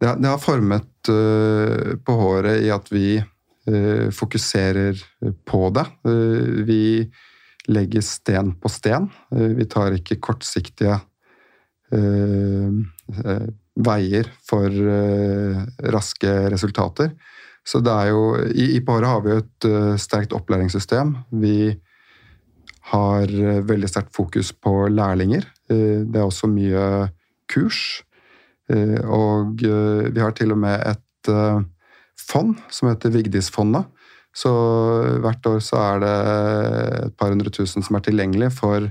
Det, 0.00 0.14
det 0.22 0.28
har 0.28 0.38
formet 0.40 1.08
uh, 1.12 1.96
på 2.04 2.16
håret 2.16 2.64
i 2.64 2.70
at 2.72 2.86
vi 2.92 3.18
uh, 3.20 4.08
fokuserer 4.16 4.98
på 5.44 5.68
det. 5.76 5.84
Uh, 6.08 6.64
vi 6.68 6.82
legger 7.68 8.02
sten 8.04 8.54
på 8.56 8.70
sten. 8.72 9.10
vi 9.30 9.66
tar 9.68 9.92
ikke 9.92 10.16
kortsiktige 10.22 10.96
eh, 11.92 12.70
veier 13.84 14.30
for 14.46 14.70
eh, 14.70 15.60
raske 15.92 16.32
resultater. 16.52 17.12
Så 17.66 17.82
det 17.84 17.92
er 17.92 18.10
jo 18.10 18.22
I, 18.48 18.72
i 18.78 18.82
Påre 18.84 19.10
har 19.10 19.22
vi 19.24 19.34
jo 19.34 19.42
et 19.42 19.68
eh, 19.68 19.94
sterkt 20.00 20.34
opplæringssystem. 20.36 21.14
Vi 21.42 21.72
har 22.92 23.30
eh, 23.30 23.62
veldig 23.66 23.90
sterkt 23.90 24.14
fokus 24.16 24.52
på 24.52 24.88
lærlinger. 24.92 25.46
Eh, 25.70 26.06
det 26.06 26.20
er 26.20 26.26
også 26.26 26.50
mye 26.50 27.10
kurs. 27.50 28.02
Eh, 28.72 28.98
og 29.04 29.62
eh, 29.66 30.08
vi 30.10 30.24
har 30.24 30.34
til 30.36 30.54
og 30.56 30.62
med 30.64 30.80
et 30.94 31.32
eh, 31.32 31.62
fond 32.20 32.56
som 32.72 32.90
heter 32.90 33.14
Vigdisfondet. 33.14 33.88
Så 34.36 34.50
hvert 35.22 35.46
år 35.50 35.62
så 35.64 35.78
er 35.82 36.02
det 36.04 36.16
et 37.06 37.16
par 37.18 37.32
hundre 37.32 37.50
tusen 37.54 37.82
som 37.82 37.98
er 37.98 38.04
tilgjengelig 38.06 38.52
for 38.58 38.90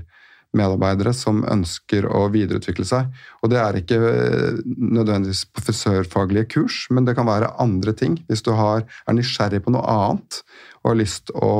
medarbeidere 0.56 1.12
som 1.14 1.44
ønsker 1.46 2.06
å 2.10 2.24
videreutvikle 2.32 2.86
seg. 2.86 3.10
Og 3.40 3.52
det 3.52 3.60
er 3.62 3.78
ikke 3.78 3.98
eh, 4.08 4.58
nødvendigvis 4.66 5.44
professørfaglige 5.54 6.48
kurs, 6.56 6.82
men 6.90 7.06
det 7.06 7.14
kan 7.18 7.28
være 7.28 7.52
andre 7.62 7.94
ting. 7.96 8.18
Hvis 8.28 8.42
du 8.46 8.52
har, 8.58 8.82
er 8.82 9.16
nysgjerrig 9.16 9.62
på 9.64 9.74
noe 9.74 9.84
annet 9.86 10.40
og 10.82 10.92
har 10.92 10.98
lyst 10.98 11.30
å 11.36 11.52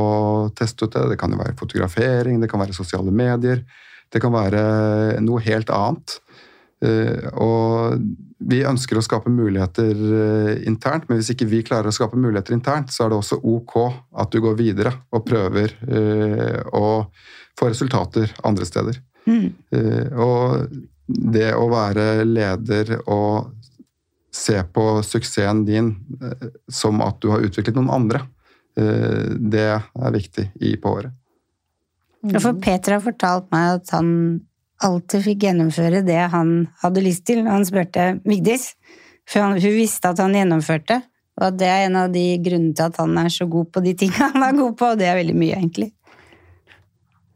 teste 0.59 0.89
ut 0.89 0.97
det. 0.97 1.07
Det 1.13 1.21
kan 1.21 1.33
jo 1.33 1.41
være 1.41 1.59
fotografering, 1.61 2.41
det 2.43 2.51
kan 2.51 2.63
være 2.63 2.77
sosiale 2.77 3.15
medier, 3.15 3.63
det 4.11 4.23
kan 4.23 4.35
være 4.35 4.63
noe 5.23 5.43
helt 5.45 5.71
annet. 5.75 6.19
Eh, 6.81 7.29
Og 7.37 8.01
vi 8.51 8.63
ønsker 8.65 8.97
å 8.97 9.05
skape 9.05 9.29
muligheter 9.33 9.93
eh, 9.93 10.63
internt, 10.69 11.09
men 11.09 11.21
hvis 11.21 11.35
ikke 11.35 11.49
vi 11.51 11.61
klarer 11.67 11.91
å 11.91 11.95
skape 11.95 12.17
muligheter 12.17 12.57
internt, 12.57 12.93
så 12.93 13.05
er 13.05 13.13
det 13.13 13.19
også 13.21 13.41
ok 13.45 13.77
at 14.23 14.33
du 14.33 14.41
går 14.41 14.57
videre 14.57 14.95
og 15.13 15.27
prøver 15.29 15.77
eh, 15.85 16.61
å 16.73 17.05
få 17.59 17.69
resultater 17.69 18.33
andre 18.49 18.65
steder. 18.69 19.01
Mm. 19.29 19.51
Og 20.17 20.71
det 21.05 21.51
å 21.53 21.67
være 21.69 22.25
leder 22.25 22.95
og 23.03 23.51
se 24.33 24.57
på 24.65 24.85
suksessen 25.05 25.61
din 25.69 25.91
som 26.73 27.03
at 27.05 27.19
du 27.21 27.29
har 27.35 27.45
utviklet 27.45 27.77
noen 27.77 27.93
andre, 27.93 28.23
det 28.73 29.67
er 29.77 30.15
viktig 30.17 30.47
i 30.65 30.73
på 30.81 30.95
året. 30.97 31.13
Mm. 32.25 32.39
For 32.41 32.57
Peter 32.65 32.97
har 32.97 33.05
fortalt 33.05 33.51
meg 33.53 33.75
at 33.77 33.93
han 33.93 34.09
alltid 34.85 35.25
fikk 35.25 35.47
gjennomføre 35.47 36.03
det 36.07 36.21
han 36.33 36.55
hadde 36.83 37.05
lyst 37.05 37.27
til 37.29 37.45
han 37.47 37.67
spurte 37.69 38.13
Vigdis. 38.25 38.73
For 39.31 39.45
han, 39.45 39.61
hun 39.61 39.77
visste 39.77 40.11
at 40.11 40.21
han 40.23 40.35
gjennomførte, 40.35 41.01
og 41.39 41.47
at 41.51 41.59
det 41.61 41.69
er 41.71 41.87
en 41.87 41.99
av 42.01 42.11
de 42.13 42.25
grunnene 42.43 42.75
til 42.77 42.89
at 42.89 42.99
han 43.01 43.17
er 43.21 43.31
så 43.33 43.47
god 43.51 43.71
på 43.73 43.83
de 43.85 43.95
tingene 43.99 44.31
han 44.35 44.47
er 44.49 44.57
god 44.59 44.77
på, 44.81 44.93
og 44.93 45.01
det 45.01 45.07
er 45.11 45.21
veldig 45.21 45.37
mye, 45.39 45.61
egentlig. 45.61 45.91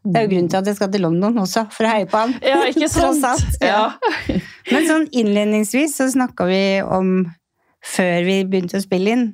Det 0.05 0.21
er 0.21 0.27
jo 0.27 0.33
grunnen 0.35 0.51
til 0.53 0.61
at 0.61 0.67
jeg 0.69 0.77
skal 0.77 0.91
til 0.93 1.05
London 1.07 1.39
også, 1.41 1.63
for 1.73 1.87
å 1.87 1.93
heie 1.95 2.09
på 2.11 2.21
han. 2.21 2.35
Ja, 2.45 2.59
ikke 2.69 2.91
sant? 2.93 3.25
alt, 3.25 3.57
ja. 3.63 3.87
Ja. 4.29 4.41
Men 4.73 4.89
sånn 4.91 5.07
innledningsvis 5.17 5.97
så 6.01 6.11
snakka 6.13 6.49
vi 6.51 6.65
om, 6.85 7.15
før 7.95 8.27
vi 8.27 8.43
begynte 8.49 8.81
å 8.81 8.85
spille 8.85 9.15
inn, 9.17 9.25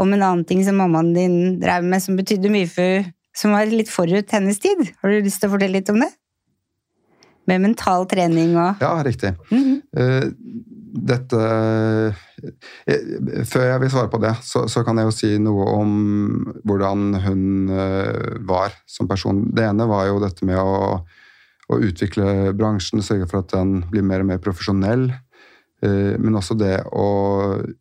om 0.00 0.12
en 0.12 0.22
annen 0.22 0.44
ting 0.48 0.62
som 0.64 0.78
mammaen 0.80 1.12
din 1.16 1.36
drev 1.60 1.84
med 1.84 2.04
som 2.04 2.16
betydde 2.18 2.52
mye 2.52 2.68
for 2.68 3.12
Som 3.36 3.52
var 3.52 3.68
litt 3.68 3.90
forut 3.92 4.30
hennes 4.32 4.56
tid. 4.56 4.78
Har 5.02 5.12
du 5.12 5.24
lyst 5.24 5.42
til 5.42 5.50
å 5.50 5.52
fortelle 5.52 5.76
litt 5.76 5.90
om 5.92 5.98
det? 6.00 6.08
Med 7.46 7.62
mental 7.62 8.06
trening 8.10 8.56
og 8.56 8.82
Ja, 8.82 8.96
riktig. 9.06 9.34
Mm 9.50 9.62
-hmm. 9.62 10.34
Dette 10.96 11.40
eh, 12.86 13.44
Før 13.48 13.66
jeg 13.66 13.82
vil 13.82 13.92
svare 13.92 14.10
på 14.12 14.20
det, 14.22 14.32
så, 14.46 14.64
så 14.70 14.82
kan 14.86 14.98
jeg 14.98 15.08
jo 15.08 15.14
si 15.14 15.30
noe 15.42 15.66
om 15.76 15.92
hvordan 16.64 17.20
hun 17.26 17.44
eh, 17.72 18.40
var 18.48 18.74
som 18.88 19.08
person. 19.10 19.44
Det 19.52 19.66
ene 19.66 19.88
var 19.90 20.06
jo 20.08 20.20
dette 20.22 20.46
med 20.48 20.60
å, 20.60 21.00
å 21.68 21.80
utvikle 21.82 22.52
bransjen, 22.56 23.04
sørge 23.04 23.28
for 23.30 23.42
at 23.42 23.54
den 23.54 23.82
blir 23.92 24.06
mer 24.06 24.24
og 24.24 24.30
mer 24.32 24.42
profesjonell. 24.42 25.10
Men 25.86 26.38
også 26.38 26.54
det 26.56 26.78
å 26.88 27.08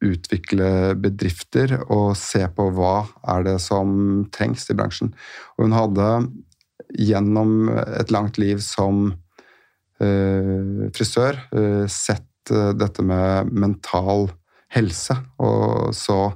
utvikle 0.03 0.67
bedrifter 0.99 1.77
og 1.87 2.17
se 2.19 2.41
på 2.51 2.65
hva 2.75 3.05
er 3.31 3.45
det 3.47 3.55
som 3.63 4.25
trengs 4.35 4.67
i 4.69 4.75
bransjen. 4.75 5.13
Og 5.55 5.63
hun 5.63 5.77
hadde 5.77 6.09
gjennom 6.99 7.69
et 7.71 8.11
langt 8.11 8.37
liv 8.37 8.59
som 8.59 9.13
frisør 9.99 11.39
eh, 11.55 11.85
sett 11.91 12.51
eh, 12.51 12.73
dette 12.77 13.05
med 13.05 13.51
mental 13.53 14.29
helse, 14.75 15.15
og 15.39 15.93
så 15.95 16.33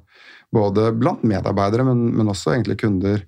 både 0.53 0.91
blant 0.97 1.25
medarbeidere, 1.27 1.85
men, 1.85 2.07
men 2.15 2.31
også 2.31 2.53
egentlig 2.55 2.79
kunder, 2.81 3.25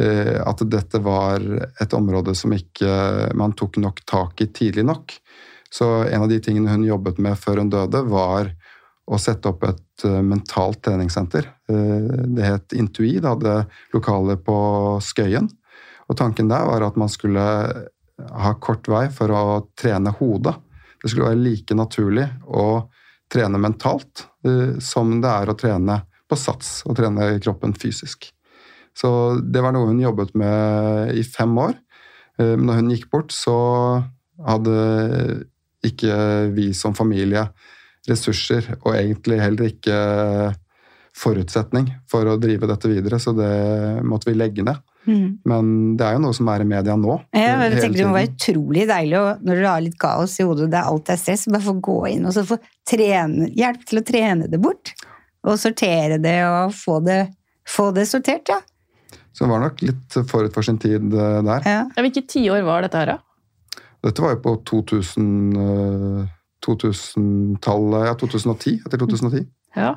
eh, 0.00 0.36
at 0.42 0.64
dette 0.68 1.00
var 1.04 1.44
et 1.80 1.94
område 1.96 2.34
som 2.36 2.52
ikke 2.52 3.32
man 3.38 3.54
tok 3.56 3.78
nok 3.80 4.02
tak 4.08 4.42
i 4.44 4.50
tidlig 4.52 4.84
nok. 4.88 5.14
Så 5.70 5.86
en 6.08 6.24
av 6.24 6.30
de 6.30 6.40
tingene 6.40 6.72
hun 6.72 6.86
jobbet 6.86 7.20
med 7.20 7.38
før 7.40 7.62
hun 7.62 7.72
døde, 7.72 8.02
var 8.08 8.50
å 9.08 9.18
sette 9.20 9.48
opp 9.50 9.64
et 9.68 10.04
eh, 10.04 10.20
mentalt 10.24 10.82
treningssenter. 10.84 11.48
Eh, 11.70 12.24
Det 12.36 12.44
het 12.44 12.76
Intui, 12.76 13.18
det 13.20 13.28
hadde 13.28 13.62
lokale 13.94 14.36
på 14.40 14.58
Skøyen. 15.04 15.48
Og 16.08 16.16
tanken 16.16 16.48
der 16.48 16.64
var 16.68 16.84
at 16.86 16.96
man 16.96 17.10
skulle 17.12 17.44
ha 18.18 18.54
kort 18.60 18.88
vei 18.90 19.06
for 19.14 19.32
å 19.32 19.42
trene 19.78 20.12
hodet. 20.18 20.54
Det 20.98 21.10
skulle 21.10 21.30
være 21.30 21.42
like 21.42 21.76
naturlig 21.78 22.26
å 22.46 22.88
trene 23.30 23.60
mentalt 23.60 24.26
eh, 24.46 24.78
som 24.82 25.18
det 25.22 25.30
er 25.30 25.52
å 25.52 25.56
trene 25.58 26.00
på 26.28 26.36
sats 26.36 26.82
og 26.88 26.96
trene 26.98 27.36
kroppen 27.42 27.74
fysisk. 27.78 28.30
Så 28.96 29.10
det 29.38 29.62
var 29.62 29.74
noe 29.74 29.92
hun 29.92 30.00
jobbet 30.02 30.34
med 30.38 31.14
i 31.16 31.22
fem 31.22 31.52
år. 31.62 31.76
Eh, 32.38 32.56
Men 32.56 32.66
når 32.70 32.80
hun 32.80 32.92
gikk 32.96 33.10
bort, 33.12 33.34
så 33.34 33.56
hadde 34.46 35.44
ikke 35.86 36.14
vi 36.54 36.72
som 36.74 36.94
familie 36.94 37.48
ressurser, 38.08 38.64
og 38.82 38.94
egentlig 38.96 39.38
heller 39.40 39.70
ikke 39.70 39.96
forutsetning 41.18 41.90
for 42.10 42.28
å 42.30 42.38
drive 42.40 42.68
dette 42.70 42.90
videre, 42.90 43.18
så 43.20 43.34
det 43.36 44.02
måtte 44.06 44.30
vi 44.30 44.38
legge 44.38 44.64
ned. 44.66 44.78
Mhm. 45.08 45.28
Men 45.48 45.96
det 45.96 46.04
er 46.06 46.12
jo 46.18 46.22
noe 46.26 46.34
som 46.36 46.48
er 46.52 46.60
i 46.60 46.68
media 46.68 46.94
nå. 47.00 47.14
Ja, 47.32 47.56
men 47.56 47.72
jeg 47.72 47.80
tenker 47.82 47.96
Det 48.02 48.06
må 48.06 48.16
være 48.18 48.32
utrolig 48.34 48.86
deilig 48.90 49.16
å- 49.18 49.38
når 49.42 49.60
du 49.62 49.66
har 49.66 49.80
litt 49.80 49.98
kaos 49.98 50.38
i 50.38 50.44
hodet, 50.44 50.70
det 50.70 50.78
er 50.82 50.90
alt 50.90 51.08
er 51.10 51.16
stress, 51.16 51.46
bare 51.48 51.64
få 51.64 51.80
gå 51.80 51.96
inn 52.12 52.26
og 52.28 52.32
så 52.36 52.44
få 52.44 52.58
trene, 52.86 53.48
hjelp 53.56 53.84
til 53.88 53.98
å 54.02 54.04
trene 54.04 54.50
det 54.50 54.60
bort. 54.60 54.92
Og 55.48 55.56
sortere 55.56 56.20
det 56.20 56.42
og 56.44 56.72
få 56.76 56.98
det, 57.04 57.30
få 57.66 57.88
det 57.94 58.04
sortert, 58.10 58.48
ja. 58.52 58.60
Så 59.32 59.46
det 59.46 59.50
var 59.50 59.60
nok 59.60 59.80
litt 59.86 60.16
forut 60.28 60.52
for 60.52 60.62
sin 60.62 60.78
tid 60.78 61.12
eh, 61.14 61.40
der. 61.42 61.62
ja. 61.64 61.84
Ja, 61.96 62.02
Hvilke 62.02 62.26
tiår 62.26 62.64
var 62.66 62.82
dette 62.82 62.98
her, 62.98 63.06
da? 63.06 63.18
Dette 64.04 64.20
var 64.22 64.34
jo 64.36 64.42
på 64.42 64.56
2000, 64.64 65.56
eh, 65.56 66.26
2000-tallet, 66.66 68.06
ja 68.08 68.14
2010, 68.18 68.80
etter 68.86 68.98
2010. 68.98 69.46
Ja, 69.76 69.94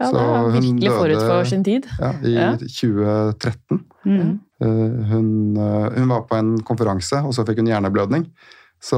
ja 0.00 0.06
Så 0.08 0.16
det 0.16 0.26
hun 0.26 0.52
virkelig 0.56 0.92
forut 0.96 1.22
for 1.28 1.44
sin 1.44 1.64
tid. 1.64 1.86
Ja, 2.00 2.12
I 2.24 2.34
Ja. 2.34 2.52
2013. 2.56 3.84
Mm. 4.06 4.40
Eh, 4.60 5.06
Hun, 5.10 5.56
eh, 5.56 5.98
hun 5.98 6.08
var 6.08 6.22
på 6.22 6.36
en 6.36 6.62
konferanse, 6.62 7.20
og 7.24 7.34
så 7.34 7.44
fikk 7.46 7.60
hun 7.60 7.68
hjerneblødning. 7.68 8.26
Så 8.80 8.96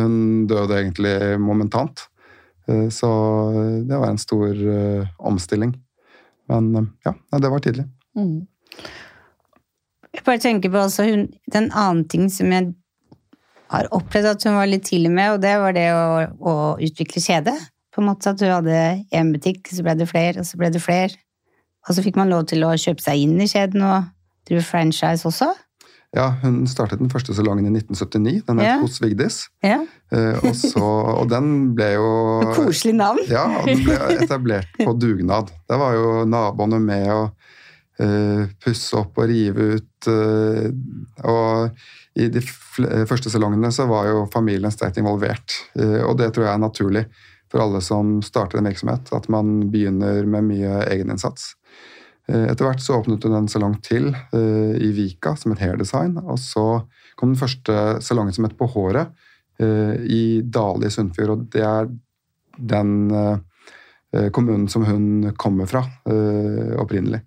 hun 0.00 0.46
døde 0.46 0.74
egentlig 0.74 1.38
momentant. 1.38 2.08
Eh, 2.68 2.88
Så 2.88 3.06
det 3.86 3.96
var 3.98 4.10
en 4.10 4.18
stor 4.18 4.54
omstilling. 5.18 5.74
Men 6.48 6.90
ja, 7.04 7.14
det 7.38 7.50
var 7.50 7.58
tidlig. 7.58 7.86
Mm. 8.16 8.46
Jeg 10.12 10.24
bare 10.24 10.38
tenker 10.38 10.70
på 10.70 10.76
altså 10.82 11.04
hun, 11.06 11.28
den 11.52 11.70
annen 11.70 12.08
ting 12.08 12.28
som 12.28 12.50
jeg 12.50 12.74
har 13.70 13.86
opplevd 13.94 14.26
at 14.26 14.42
hun 14.44 14.54
var 14.54 14.66
litt 14.66 14.82
tidlig 14.88 15.10
med, 15.14 15.36
og 15.36 15.40
det 15.40 15.52
var 15.62 15.72
det 15.72 15.92
å, 15.94 16.06
å 16.42 16.54
utvikle 16.82 17.22
kjede. 17.22 17.54
På 18.00 18.04
en 18.06 18.14
måte 18.14 18.30
at 18.32 18.38
du 18.40 18.46
hadde 18.48 18.76
én 19.12 19.28
butikk, 19.34 19.66
så 19.68 19.82
ble 19.84 19.92
det 20.00 20.06
flere, 20.08 20.40
og 20.40 20.46
så 20.48 20.56
ble 20.56 20.70
det 20.72 20.80
flere. 20.80 21.18
Og 21.84 21.92
så 21.92 22.00
fikk 22.00 22.16
man 22.16 22.30
lov 22.32 22.46
til 22.48 22.64
å 22.64 22.70
kjøpe 22.80 23.04
seg 23.04 23.20
inn 23.26 23.34
i 23.44 23.48
kjeden 23.50 23.84
og 23.84 24.06
drive 24.48 24.62
franchise 24.64 25.28
også. 25.28 25.50
Ja, 26.16 26.30
Hun 26.40 26.62
startet 26.66 26.98
den 26.98 27.10
første 27.12 27.36
salongen 27.36 27.68
i 27.68 27.74
1979. 27.76 28.40
Den 28.48 28.58
het 28.58 28.66
Ja. 28.70 28.78
Hos 28.80 28.96
Vigdis. 29.04 29.36
Ja. 29.62 29.82
Eh, 30.10 30.40
Og, 30.40 30.56
så, 30.56 30.80
og 30.80 31.28
den 31.30 31.74
ble 31.76 31.90
jo 31.98 32.08
koselig 32.56 32.96
navn. 32.96 33.20
Ja, 33.28 33.44
og 33.60 33.68
den 33.68 33.84
ble 33.84 34.00
etablert 34.16 34.72
på 34.80 34.96
dugnad. 34.98 35.52
Der 35.68 35.76
var 35.84 35.92
jo 36.00 36.24
naboene 36.24 36.80
med 36.80 37.06
å 37.12 37.20
eh, 38.00 38.46
pusse 38.64 38.96
opp 38.96 39.20
og 39.20 39.28
rive 39.28 39.74
ut. 39.76 40.08
eh, 40.08 40.70
og 41.28 41.76
i 42.16 42.26
de 42.32 42.40
første 42.42 43.28
salongene 43.30 43.68
så 43.70 43.84
var 43.92 44.08
jo 44.08 44.24
familien 44.32 44.72
sterkt 44.72 44.96
involvert. 44.98 45.60
Eh, 45.78 46.00
og 46.08 46.16
det 46.18 46.32
tror 46.32 46.48
jeg 46.48 46.54
er 46.56 46.64
naturlig 46.64 47.04
for 47.50 47.62
alle 47.64 47.80
som 47.82 48.20
starter 48.22 48.60
en 48.60 48.68
virksomhet, 48.70 49.10
at 49.12 49.26
man 49.32 49.70
begynner 49.72 50.26
med 50.28 50.46
mye 50.52 50.84
egeninnsats. 50.86 51.54
Eh, 52.30 52.46
Etter 52.50 52.66
hvert 52.66 52.82
så 52.82 53.00
åpnet 53.00 53.24
hun 53.26 53.36
en 53.36 53.50
salong 53.50 53.76
til 53.84 54.10
eh, 54.12 54.76
i 54.78 54.90
Vika 54.94 55.34
som 55.38 55.54
het 55.54 55.62
Hair 55.64 55.80
Design. 55.80 56.16
Og 56.22 56.38
så 56.42 56.82
kom 57.18 57.32
den 57.32 57.40
første 57.40 57.98
salongen 58.04 58.36
som 58.36 58.46
het 58.46 58.58
På 58.58 58.68
håret 58.70 59.10
eh, 59.62 59.96
i 60.06 60.22
Dale 60.42 60.86
i 60.86 60.94
Sunnfjord. 60.94 61.34
Og 61.34 61.48
det 61.54 61.64
er 61.66 61.90
den 62.60 62.92
kommunen 64.34 64.66
som 64.68 64.82
hun 64.82 65.30
kommer 65.38 65.68
fra 65.70 65.84
opprinnelig. 66.82 67.20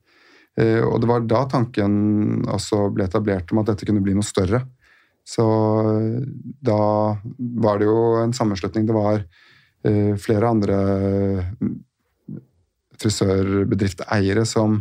Og 0.60 0.98
det 1.00 1.08
var 1.08 1.24
da 1.24 1.46
tanken 1.50 1.94
også 2.44 2.90
ble 2.94 3.06
etablert 3.08 3.54
om 3.54 3.62
at 3.62 3.70
dette 3.72 3.88
kunne 3.88 4.04
bli 4.04 4.18
noe 4.18 4.28
større. 4.28 4.60
Så 5.24 5.46
da 6.68 6.82
var 7.64 7.80
det 7.80 7.88
jo 7.88 7.96
en 8.20 8.36
sammenslutning. 8.36 8.84
Det 8.86 8.98
var 8.98 9.24
flere 9.84 10.48
andre 10.48 10.78
frisørbedriftseiere 13.04 14.46
som 14.48 14.78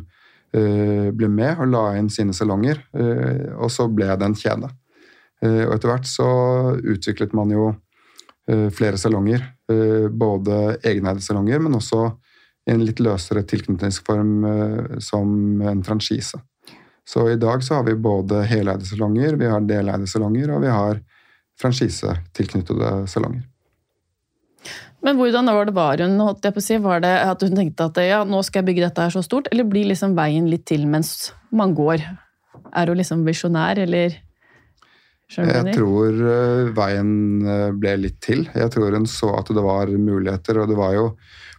eh, 0.55 1.11
ble 1.15 1.29
med 1.33 1.61
og 1.61 1.71
la 1.73 1.85
inn 1.99 2.11
sine 2.13 2.35
salonger, 2.37 2.83
eh, 2.97 3.53
og 3.57 3.71
så 3.73 3.89
ble 3.91 4.11
det 4.19 4.29
en 4.29 4.39
kjede. 4.39 4.71
Eh, 5.43 5.65
og 5.67 5.77
etter 5.77 5.93
hvert 5.93 6.09
så 6.09 6.29
utviklet 6.79 7.35
man 7.37 7.53
jo 7.55 7.71
eh, 8.49 8.69
flere 8.75 9.01
salonger, 9.01 9.45
eh, 9.73 10.09
både 10.09 10.79
egeneide 10.81 11.25
salonger, 11.25 11.63
men 11.63 11.79
også 11.79 12.05
i 12.63 12.75
en 12.77 12.85
litt 12.87 13.03
løsere 13.03 13.43
tilknytningsform 13.49 14.35
eh, 14.49 14.99
som 15.03 15.63
en 15.67 15.85
franchise. 15.87 16.39
Så 17.09 17.27
i 17.33 17.41
dag 17.41 17.65
så 17.67 17.81
har 17.81 17.89
vi 17.89 17.99
både 17.99 18.45
heleide 18.47 18.87
salonger, 18.87 19.35
vi 19.41 19.51
har 19.51 19.65
deleide 19.67 20.07
salonger, 20.07 20.53
og 20.55 20.63
vi 20.63 20.71
har 20.71 21.01
franchisetilknyttede 21.61 23.01
salonger. 23.11 23.43
Men 25.03 25.19
hvordan 25.19 25.51
var 25.51 25.67
det 25.67 25.75
var 25.75 26.03
hun? 26.03 26.19
holdt 26.23 26.45
jeg 26.47 26.55
på 26.55 26.63
å 26.63 26.65
si? 26.65 26.77
Var 26.83 27.01
det 27.03 27.13
at 27.27 27.43
hun 27.43 27.57
tenkte 27.59 27.89
at 27.91 28.03
ja, 28.07 28.21
nå 28.25 28.43
skal 28.47 28.63
jeg 28.63 28.71
bygge 28.71 28.85
dette 28.87 29.07
her 29.07 29.15
så 29.15 29.23
stort, 29.27 29.49
eller 29.51 29.67
blir 29.69 29.89
liksom 29.91 30.15
veien 30.19 30.47
litt 30.51 30.65
til 30.71 30.87
mens 30.91 31.33
man 31.51 31.75
går? 31.75 32.05
Er 32.73 32.93
hun 32.93 33.01
liksom 33.01 33.25
visjonær, 33.27 33.81
eller 33.83 34.15
skjønner 35.33 35.59
Jeg 35.59 35.77
tror 35.77 36.23
eh, 36.37 36.71
veien 36.77 37.13
eh, 37.43 37.69
ble 37.75 37.97
litt 38.05 38.21
til. 38.23 38.47
Jeg 38.55 38.71
tror 38.75 38.95
hun 38.95 39.09
så 39.11 39.33
at 39.41 39.51
det 39.51 39.65
var 39.65 39.91
muligheter, 39.91 40.63
og 40.63 40.71
det 40.71 40.79
var 40.79 40.95
jo 40.97 41.09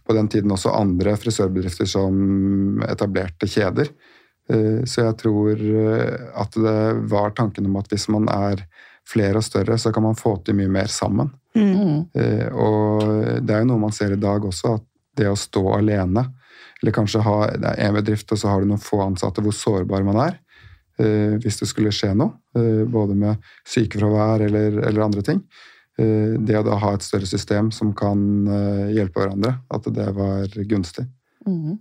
på 0.04 0.16
den 0.16 0.28
tiden 0.32 0.52
også 0.52 0.72
andre 0.76 1.14
frisørbedrifter 1.20 1.88
som 1.88 2.80
etablerte 2.88 3.48
kjeder. 3.48 3.92
Eh, 4.48 4.82
Så 4.88 5.04
jeg 5.04 5.20
tror 5.20 5.60
at 6.40 6.60
det 6.64 6.80
var 7.12 7.36
tanken 7.36 7.68
om 7.68 7.76
at 7.80 7.92
hvis 7.92 8.08
man 8.08 8.28
er 8.32 8.64
flere 9.04 9.36
og 9.36 9.44
større, 9.44 9.76
så 9.76 9.92
kan 9.92 10.08
man 10.08 10.16
få 10.16 10.38
til 10.40 10.56
mye 10.56 10.72
mer 10.80 10.88
sammen. 10.88 11.34
Mm. 11.54 12.06
Eh, 12.14 12.48
Og 12.52 13.04
det 13.42 13.54
er 13.54 13.62
jo 13.62 13.70
noe 13.70 13.84
man 13.86 13.94
ser 13.94 14.14
i 14.14 14.20
dag 14.20 14.44
også, 14.44 14.76
at 14.78 14.86
det 15.14 15.28
å 15.30 15.38
stå 15.38 15.62
alene, 15.76 16.26
eller 16.82 16.94
kanskje 16.94 17.22
ha 17.22 17.36
det 17.54 17.70
er 17.70 17.86
en 17.86 17.98
bedrift 17.98 18.32
og 18.34 18.40
så 18.40 18.50
har 18.50 18.60
du 18.60 18.68
noen 18.68 18.82
få 18.82 18.98
ansatte, 19.04 19.44
hvor 19.44 19.54
sårbar 19.54 20.02
man 20.06 20.18
er 20.24 20.34
eh, 20.98 21.38
hvis 21.40 21.60
det 21.62 21.70
skulle 21.70 21.94
skje 21.94 22.10
noe, 22.18 22.34
eh, 22.58 22.82
både 22.90 23.14
med 23.18 23.46
sykefravær 23.70 24.42
eller, 24.48 24.82
eller 24.82 25.06
andre 25.06 25.24
ting. 25.24 25.44
Det 25.94 26.56
å 26.58 26.64
da 26.66 26.74
ha 26.82 26.88
et 26.96 27.04
større 27.06 27.28
system 27.30 27.68
som 27.70 27.92
kan 27.94 28.18
hjelpe 28.90 29.20
hverandre, 29.20 29.52
at 29.70 29.84
det 29.94 30.08
var 30.16 30.50
gunstig. 30.66 31.04
Mm. 31.46 31.76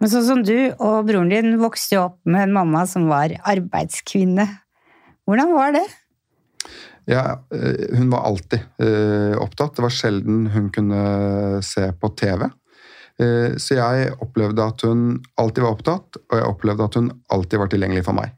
Men 0.00 0.10
sånn 0.10 0.24
som 0.24 0.40
du 0.40 0.56
og 0.82 1.04
broren 1.04 1.28
din 1.28 1.58
vokste 1.60 1.98
jo 1.98 2.06
opp 2.06 2.16
med 2.24 2.46
en 2.46 2.54
mamma 2.56 2.86
som 2.88 3.04
var 3.06 3.36
arbeidskvinne. 3.44 4.48
Hvordan 5.28 5.52
var 5.52 5.76
det? 5.76 5.84
Ja, 7.04 7.44
eh, 7.54 7.98
hun 7.98 8.10
var 8.10 8.20
alltid 8.20 8.60
eh, 8.78 9.38
opptatt. 9.42 9.76
Det 9.76 9.82
var 9.82 9.94
sjelden 9.94 10.46
hun 10.46 10.68
kunne 10.74 11.62
se 11.66 11.88
på 11.92 12.10
TV. 12.18 12.46
Eh, 13.18 13.56
så 13.58 13.78
jeg 13.78 14.12
opplevde 14.22 14.66
at 14.66 14.84
hun 14.86 15.16
alltid 15.40 15.64
var 15.64 15.74
opptatt, 15.76 16.20
og 16.22 16.36
jeg 16.38 16.50
opplevde 16.50 16.86
at 16.86 16.98
hun 17.00 17.10
alltid 17.34 17.62
var 17.62 17.72
tilgjengelig 17.72 18.06
for 18.06 18.18
meg. 18.18 18.36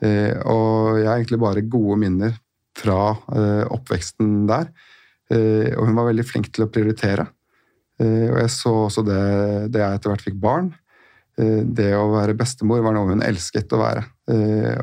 Og 0.00 0.96
jeg 0.96 1.04
har 1.10 1.18
egentlig 1.18 1.36
bare 1.42 1.66
gode 1.68 1.98
minner 2.00 2.30
fra 2.78 3.10
oppveksten 3.68 4.46
der. 4.48 4.70
Og 5.76 5.82
hun 5.90 5.98
var 5.98 6.06
veldig 6.08 6.24
flink 6.24 6.48
til 6.56 6.64
å 6.64 6.70
prioritere. 6.72 7.26
Og 8.00 8.38
jeg 8.40 8.52
så 8.54 8.72
også 8.86 9.04
det 9.04 9.18
da 9.74 9.82
jeg 9.82 9.98
etter 9.98 10.14
hvert 10.14 10.24
fikk 10.24 10.38
barn. 10.40 10.70
Det 11.36 11.90
å 11.98 12.06
være 12.14 12.38
bestemor 12.38 12.80
var 12.86 12.96
noe 12.96 13.12
hun 13.12 13.26
elsket 13.26 13.76
å 13.76 13.82
være. 13.82 14.06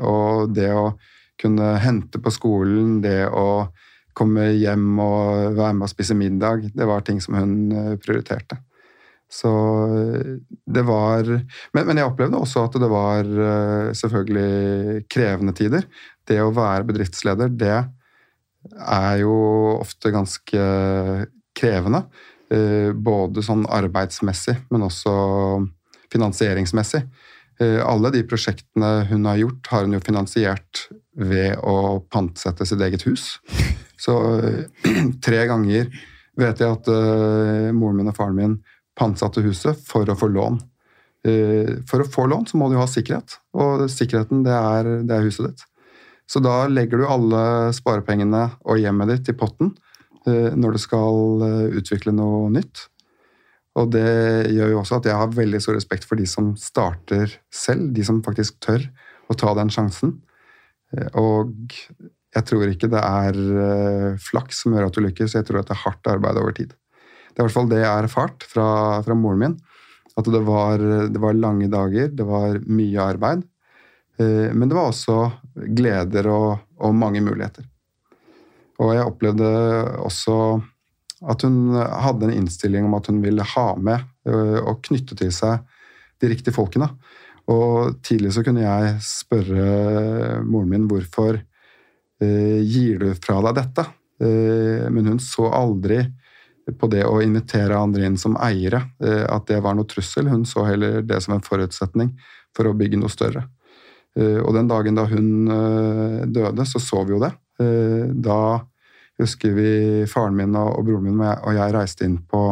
Og 0.06 0.54
det 0.54 0.70
å 0.70 0.86
kunne 1.40 1.74
hente 1.82 2.20
på 2.22 2.32
skolen, 2.34 2.98
det 3.04 3.28
å 3.30 3.68
komme 4.18 4.50
hjem 4.58 4.98
og 5.02 5.58
være 5.58 5.76
med 5.76 5.86
og 5.86 5.92
spise 5.92 6.16
middag, 6.18 6.70
det 6.74 6.88
var 6.88 7.04
ting 7.06 7.20
som 7.22 7.36
hun 7.38 7.54
eh, 7.70 7.94
prioriterte. 8.02 8.58
Så 9.30 9.50
eh, 9.92 10.32
det 10.66 10.84
var 10.88 11.28
men, 11.28 11.84
men 11.84 12.00
jeg 12.00 12.08
opplevde 12.08 12.40
også 12.40 12.66
at 12.66 12.78
det 12.82 12.90
var 12.90 13.28
eh, 13.28 13.92
selvfølgelig 13.98 15.04
krevende 15.12 15.54
tider. 15.56 15.86
Det 16.28 16.40
å 16.42 16.54
være 16.56 16.88
bedriftsleder, 16.88 17.52
det 17.54 17.76
er 17.78 19.14
jo 19.22 19.36
ofte 19.78 20.12
ganske 20.12 20.64
krevende. 21.56 22.02
Både 22.48 23.42
sånn 23.44 23.66
arbeidsmessig, 23.68 24.54
men 24.72 24.84
også 24.86 25.12
finansieringsmessig. 26.12 27.02
Eh, 27.58 27.80
Alle 27.82 28.10
de 28.14 28.22
prosjektene 28.26 29.04
hun 29.10 29.26
har 29.26 29.40
gjort, 29.40 29.66
har 29.72 29.86
hun 29.86 29.96
jo 29.96 30.04
finansiert 30.04 30.86
ved 31.18 31.58
å 31.66 31.98
pantsette 32.10 32.66
sitt 32.68 32.82
eget 32.84 33.04
hus. 33.08 33.38
Så 33.98 34.14
eh, 34.38 34.90
tre 35.26 35.44
ganger 35.50 35.90
vet 36.38 36.60
jeg 36.62 36.70
at 36.70 36.86
uh, 36.86 37.72
moren 37.74 37.96
min 37.98 38.10
og 38.12 38.14
faren 38.14 38.36
min 38.38 38.52
pantsatte 38.94 39.42
huset 39.42 39.80
for 39.88 40.06
å 40.06 40.14
få 40.18 40.28
lån. 40.30 40.60
Uh, 41.26 41.82
For 41.90 42.04
å 42.04 42.06
få 42.06 42.28
lån 42.30 42.46
så 42.46 42.60
må 42.60 42.68
du 42.68 42.76
jo 42.76 42.84
ha 42.84 42.86
sikkerhet, 42.86 43.40
og 43.58 43.88
sikkerheten 43.90 44.44
det 44.46 44.54
er, 44.54 44.92
det 45.02 45.16
er 45.16 45.26
huset 45.26 45.48
ditt. 45.48 45.64
Så 46.30 46.38
da 46.44 46.68
legger 46.70 47.02
du 47.02 47.08
alle 47.10 47.42
sparepengene 47.74 48.44
og 48.68 48.78
hjemmet 48.78 49.10
ditt 49.10 49.32
i 49.32 49.36
potten 49.40 49.72
uh, 50.28 50.54
når 50.54 50.78
du 50.78 50.80
skal 50.84 51.42
utvikle 51.80 52.14
noe 52.14 52.52
nytt. 52.54 52.86
Og 53.78 53.92
det 53.94 54.08
gjør 54.54 54.72
jo 54.72 54.80
også 54.82 54.98
at 54.98 55.08
jeg 55.10 55.18
har 55.20 55.34
veldig 55.34 55.60
stor 55.62 55.76
respekt 55.78 56.06
for 56.08 56.18
de 56.18 56.26
som 56.28 56.52
starter 56.58 57.36
selv, 57.54 57.92
de 57.94 58.04
som 58.06 58.22
faktisk 58.24 58.58
tør 58.64 58.84
å 59.30 59.36
ta 59.38 59.52
den 59.58 59.70
sjansen. 59.72 60.16
Eh, 60.96 61.08
Og 61.14 61.52
jeg 62.34 62.44
tror 62.44 62.68
ikke 62.68 62.90
det 62.92 63.00
er 63.00 63.38
eh, 63.64 64.18
flaks 64.20 64.64
som 64.64 64.74
gjør 64.74 64.88
at 64.88 64.96
du 64.96 65.04
lykkes, 65.04 65.36
jeg 65.38 65.46
tror 65.48 65.62
at 65.62 65.70
det 65.70 65.76
er 65.76 65.84
hardt 65.84 66.10
arbeid 66.10 66.40
over 66.40 66.56
tid. 66.56 66.74
Det 66.74 67.38
er 67.38 67.44
i 67.44 67.46
hvert 67.46 67.54
fall 67.54 67.70
det 67.70 67.82
jeg 67.82 67.92
har 67.92 68.08
erfart 68.08 68.44
fra, 68.50 68.68
fra 69.06 69.16
moren 69.16 69.44
min. 69.44 69.56
At 70.18 70.26
det 70.26 70.40
var, 70.42 70.82
det 70.82 71.20
var 71.22 71.36
lange 71.38 71.68
dager, 71.70 72.08
det 72.10 72.26
var 72.26 72.58
mye 72.66 73.04
arbeid. 73.04 73.44
Eh, 74.18 74.50
Men 74.52 74.68
det 74.68 74.74
var 74.78 74.90
også 74.90 75.20
gleder 75.76 76.26
og, 76.32 76.64
og 76.82 76.96
mange 76.98 77.22
muligheter. 77.22 77.68
Og 78.78 78.94
jeg 78.94 79.06
opplevde 79.06 79.46
også 80.02 80.34
at 81.26 81.42
hun 81.42 81.74
hadde 81.74 82.28
en 82.28 82.36
innstilling 82.36 82.86
om 82.86 82.94
at 82.98 83.08
hun 83.10 83.22
ville 83.24 83.42
ha 83.54 83.68
med 83.80 84.28
og 84.28 84.82
knytte 84.86 85.16
til 85.18 85.32
seg 85.34 85.64
de 86.22 86.30
riktige 86.30 86.54
folkene. 86.54 86.90
Og 87.48 87.96
tidlig 88.04 88.34
så 88.36 88.44
kunne 88.44 88.64
jeg 88.64 88.96
spørre 89.04 90.40
moren 90.44 90.72
min 90.72 90.88
hvorfor 90.90 91.38
eh, 91.38 92.58
gir 92.60 93.00
du 93.00 93.08
fra 93.16 93.40
deg 93.46 93.56
dette? 93.56 93.84
Eh, 94.20 94.84
men 94.92 95.08
hun 95.14 95.20
så 95.22 95.48
aldri 95.56 96.02
på 96.78 96.90
det 96.92 97.06
å 97.08 97.22
invitere 97.24 97.78
andre 97.78 98.04
inn 98.04 98.18
som 98.20 98.36
eiere, 98.44 98.82
eh, 99.00 99.24
at 99.24 99.48
det 99.48 99.62
var 99.64 99.78
noe 99.78 99.88
trussel. 99.88 100.28
Hun 100.28 100.44
så 100.48 100.66
heller 100.68 101.00
det 101.06 101.22
som 101.24 101.38
en 101.38 101.44
forutsetning 101.44 102.12
for 102.56 102.68
å 102.68 102.76
bygge 102.76 103.00
noe 103.00 103.12
større. 103.12 103.46
Eh, 104.18 104.40
og 104.42 104.52
den 104.58 104.68
dagen 104.68 104.98
da 104.98 105.06
hun 105.08 105.30
eh, 105.54 106.26
døde, 106.28 106.68
så 106.68 106.82
så 106.82 107.04
vi 107.08 107.16
jo 107.16 107.22
det. 107.24 107.32
Eh, 107.62 108.10
Da 108.12 108.40
husker 109.18 109.54
vi 109.56 109.70
faren 110.10 110.36
min 110.38 110.56
og, 110.58 110.82
broren 110.86 111.06
min 111.06 111.22
og 111.22 111.54
jeg, 111.56 111.74
reiste 111.74 112.06
inn 112.06 112.18
på 112.28 112.42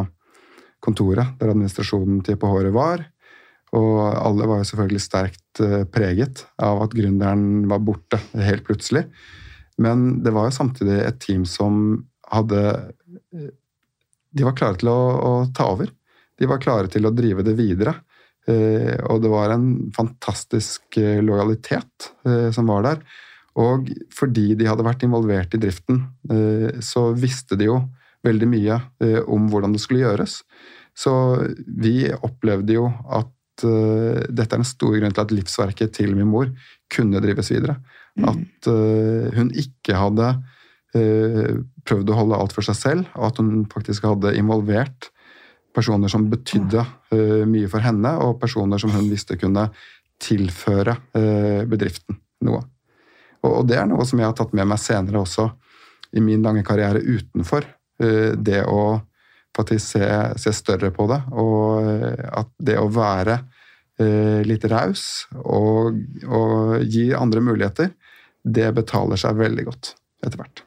kontoret 0.82 1.36
der 1.40 1.52
administrasjonen 1.52 2.22
til 2.26 2.38
PH-ere 2.40 2.72
var. 2.74 3.04
Og 3.76 3.98
alle 4.00 4.46
var 4.48 4.60
jo 4.60 4.68
selvfølgelig 4.68 5.02
sterkt 5.02 5.60
eh, 5.64 5.82
preget 5.90 6.44
av 6.62 6.84
at 6.84 6.94
gründeren 6.96 7.66
var 7.70 7.82
borte 7.84 8.20
helt 8.38 8.64
plutselig. 8.66 9.06
Men 9.82 10.22
det 10.24 10.32
var 10.32 10.48
jo 10.48 10.56
samtidig 10.56 11.00
et 11.02 11.18
team 11.20 11.44
som 11.48 11.98
hadde 12.30 12.62
eh, 12.70 13.50
De 14.36 14.44
var 14.44 14.56
klare 14.56 14.78
til 14.80 14.90
å, 14.92 15.00
å 15.16 15.32
ta 15.56 15.68
over. 15.72 15.90
De 16.36 16.48
var 16.48 16.62
klare 16.62 16.90
til 16.92 17.08
å 17.08 17.14
drive 17.14 17.44
det 17.46 17.56
videre. 17.58 17.96
Eh, 18.46 18.94
og 19.10 19.22
det 19.24 19.32
var 19.32 19.54
en 19.54 19.68
fantastisk 19.96 21.00
lojalitet 21.00 22.12
som 22.54 22.68
var 22.70 22.84
der. 22.86 23.00
Og 23.56 23.88
fordi 24.12 24.50
de 24.58 24.66
hadde 24.68 24.84
vært 24.84 25.06
involvert 25.06 25.54
i 25.56 25.60
driften, 25.60 26.02
eh, 26.30 26.80
så 26.84 27.08
visste 27.16 27.56
de 27.56 27.70
jo 27.70 27.80
veldig 28.26 28.48
mye 28.50 28.80
eh, 29.02 29.20
om 29.22 29.48
hvordan 29.50 29.74
det 29.74 29.82
skulle 29.82 30.04
gjøres. 30.04 30.40
Så 30.96 31.12
vi 31.66 32.08
opplevde 32.14 32.78
jo 32.78 32.88
at 33.12 33.66
eh, 33.66 34.22
dette 34.28 34.56
er 34.56 34.62
en 34.62 34.68
stor 34.68 34.96
grunn 34.96 35.14
til 35.14 35.24
at 35.24 35.34
livsverket 35.34 35.94
til 35.96 36.14
min 36.16 36.30
mor 36.30 36.50
kunne 36.92 37.22
drives 37.24 37.52
videre. 37.52 37.78
At 38.16 38.70
eh, 38.72 39.32
hun 39.36 39.52
ikke 39.54 39.98
hadde 39.98 40.36
prøvd 40.96 42.08
å 42.08 42.14
holde 42.16 42.36
alt 42.40 42.54
for 42.56 42.64
seg 42.64 42.76
selv, 42.78 43.08
og 43.18 43.26
at 43.26 43.40
hun 43.42 43.66
faktisk 43.68 44.06
hadde 44.08 44.30
involvert 44.38 45.10
personer 45.76 46.08
som 46.08 46.24
betydde 46.32 46.86
mye 47.44 47.68
for 47.68 47.84
henne, 47.84 48.14
og 48.24 48.38
personer 48.40 48.80
som 48.80 48.94
hun 48.94 49.10
visste 49.10 49.36
kunne 49.36 49.66
tilføre 50.24 50.94
bedriften 51.68 52.16
noe. 52.48 52.62
Og, 53.44 53.66
det 53.68 53.76
er 53.80 53.88
noe 53.90 54.06
som 54.08 54.20
jeg 54.20 54.28
har 54.28 54.36
tatt 54.38 54.54
med 54.56 54.68
meg 54.70 54.80
senere 54.80 55.20
også 55.22 55.50
i 56.16 56.22
min 56.24 56.42
lange 56.44 56.64
karriere 56.66 57.02
utenfor. 57.02 57.66
eh, 58.02 58.32
det 58.36 58.62
å 58.68 59.00
faktisk 59.56 59.96
se, 59.96 60.08
se 60.36 60.52
større 60.52 60.90
på 60.92 61.06
det, 61.08 61.20
og 61.32 61.86
eh, 61.88 62.24
at 62.40 62.50
det 62.60 62.76
å 62.76 62.90
være 62.92 63.38
eh, 64.00 64.42
litt 64.44 64.64
raus 64.68 65.26
og, 65.40 65.96
og 66.28 66.84
gi 66.84 67.08
andre 67.16 67.40
muligheter, 67.40 67.92
det 68.44 68.68
betaler 68.76 69.18
seg 69.20 69.38
veldig 69.40 69.64
godt 69.66 69.94
etter 70.24 70.40
hvert. 70.42 70.62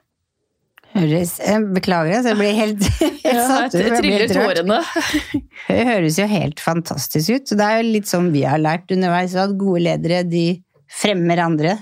Høres, 0.90 1.36
beklager, 1.76 2.16
altså. 2.18 2.32
Jeg 2.32 2.40
blir 2.40 2.56
helt, 2.58 2.88
helt 3.04 3.28
Ja, 3.30 3.44
satt 3.46 3.76
ut. 3.76 3.78
jeg 3.78 3.92
Jeg 3.92 4.00
triller 4.02 4.32
tårene. 4.34 4.80
Det 5.70 5.84
høres 5.86 6.18
jo 6.18 6.26
helt 6.26 6.64
fantastisk 6.64 7.36
ut. 7.36 7.46
Så 7.46 7.58
Det 7.60 7.66
er 7.68 7.78
jo 7.78 7.92
litt 7.94 8.10
sånn 8.10 8.32
vi 8.34 8.42
har 8.50 8.58
lært 8.62 8.90
underveis, 8.96 9.36
at 9.38 9.54
gode 9.60 9.84
ledere 9.86 10.24
de 10.26 10.48
fremmer 10.90 11.44
andre. 11.44 11.76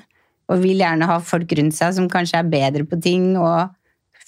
Og 0.47 0.61
vil 0.63 0.79
gjerne 0.79 1.07
ha 1.09 1.17
folk 1.19 1.51
rundt 1.59 1.75
seg 1.75 1.93
som 1.97 2.07
kanskje 2.11 2.39
er 2.39 2.47
bedre 2.51 2.85
på 2.87 2.99
ting, 3.03 3.33
og 3.35 3.69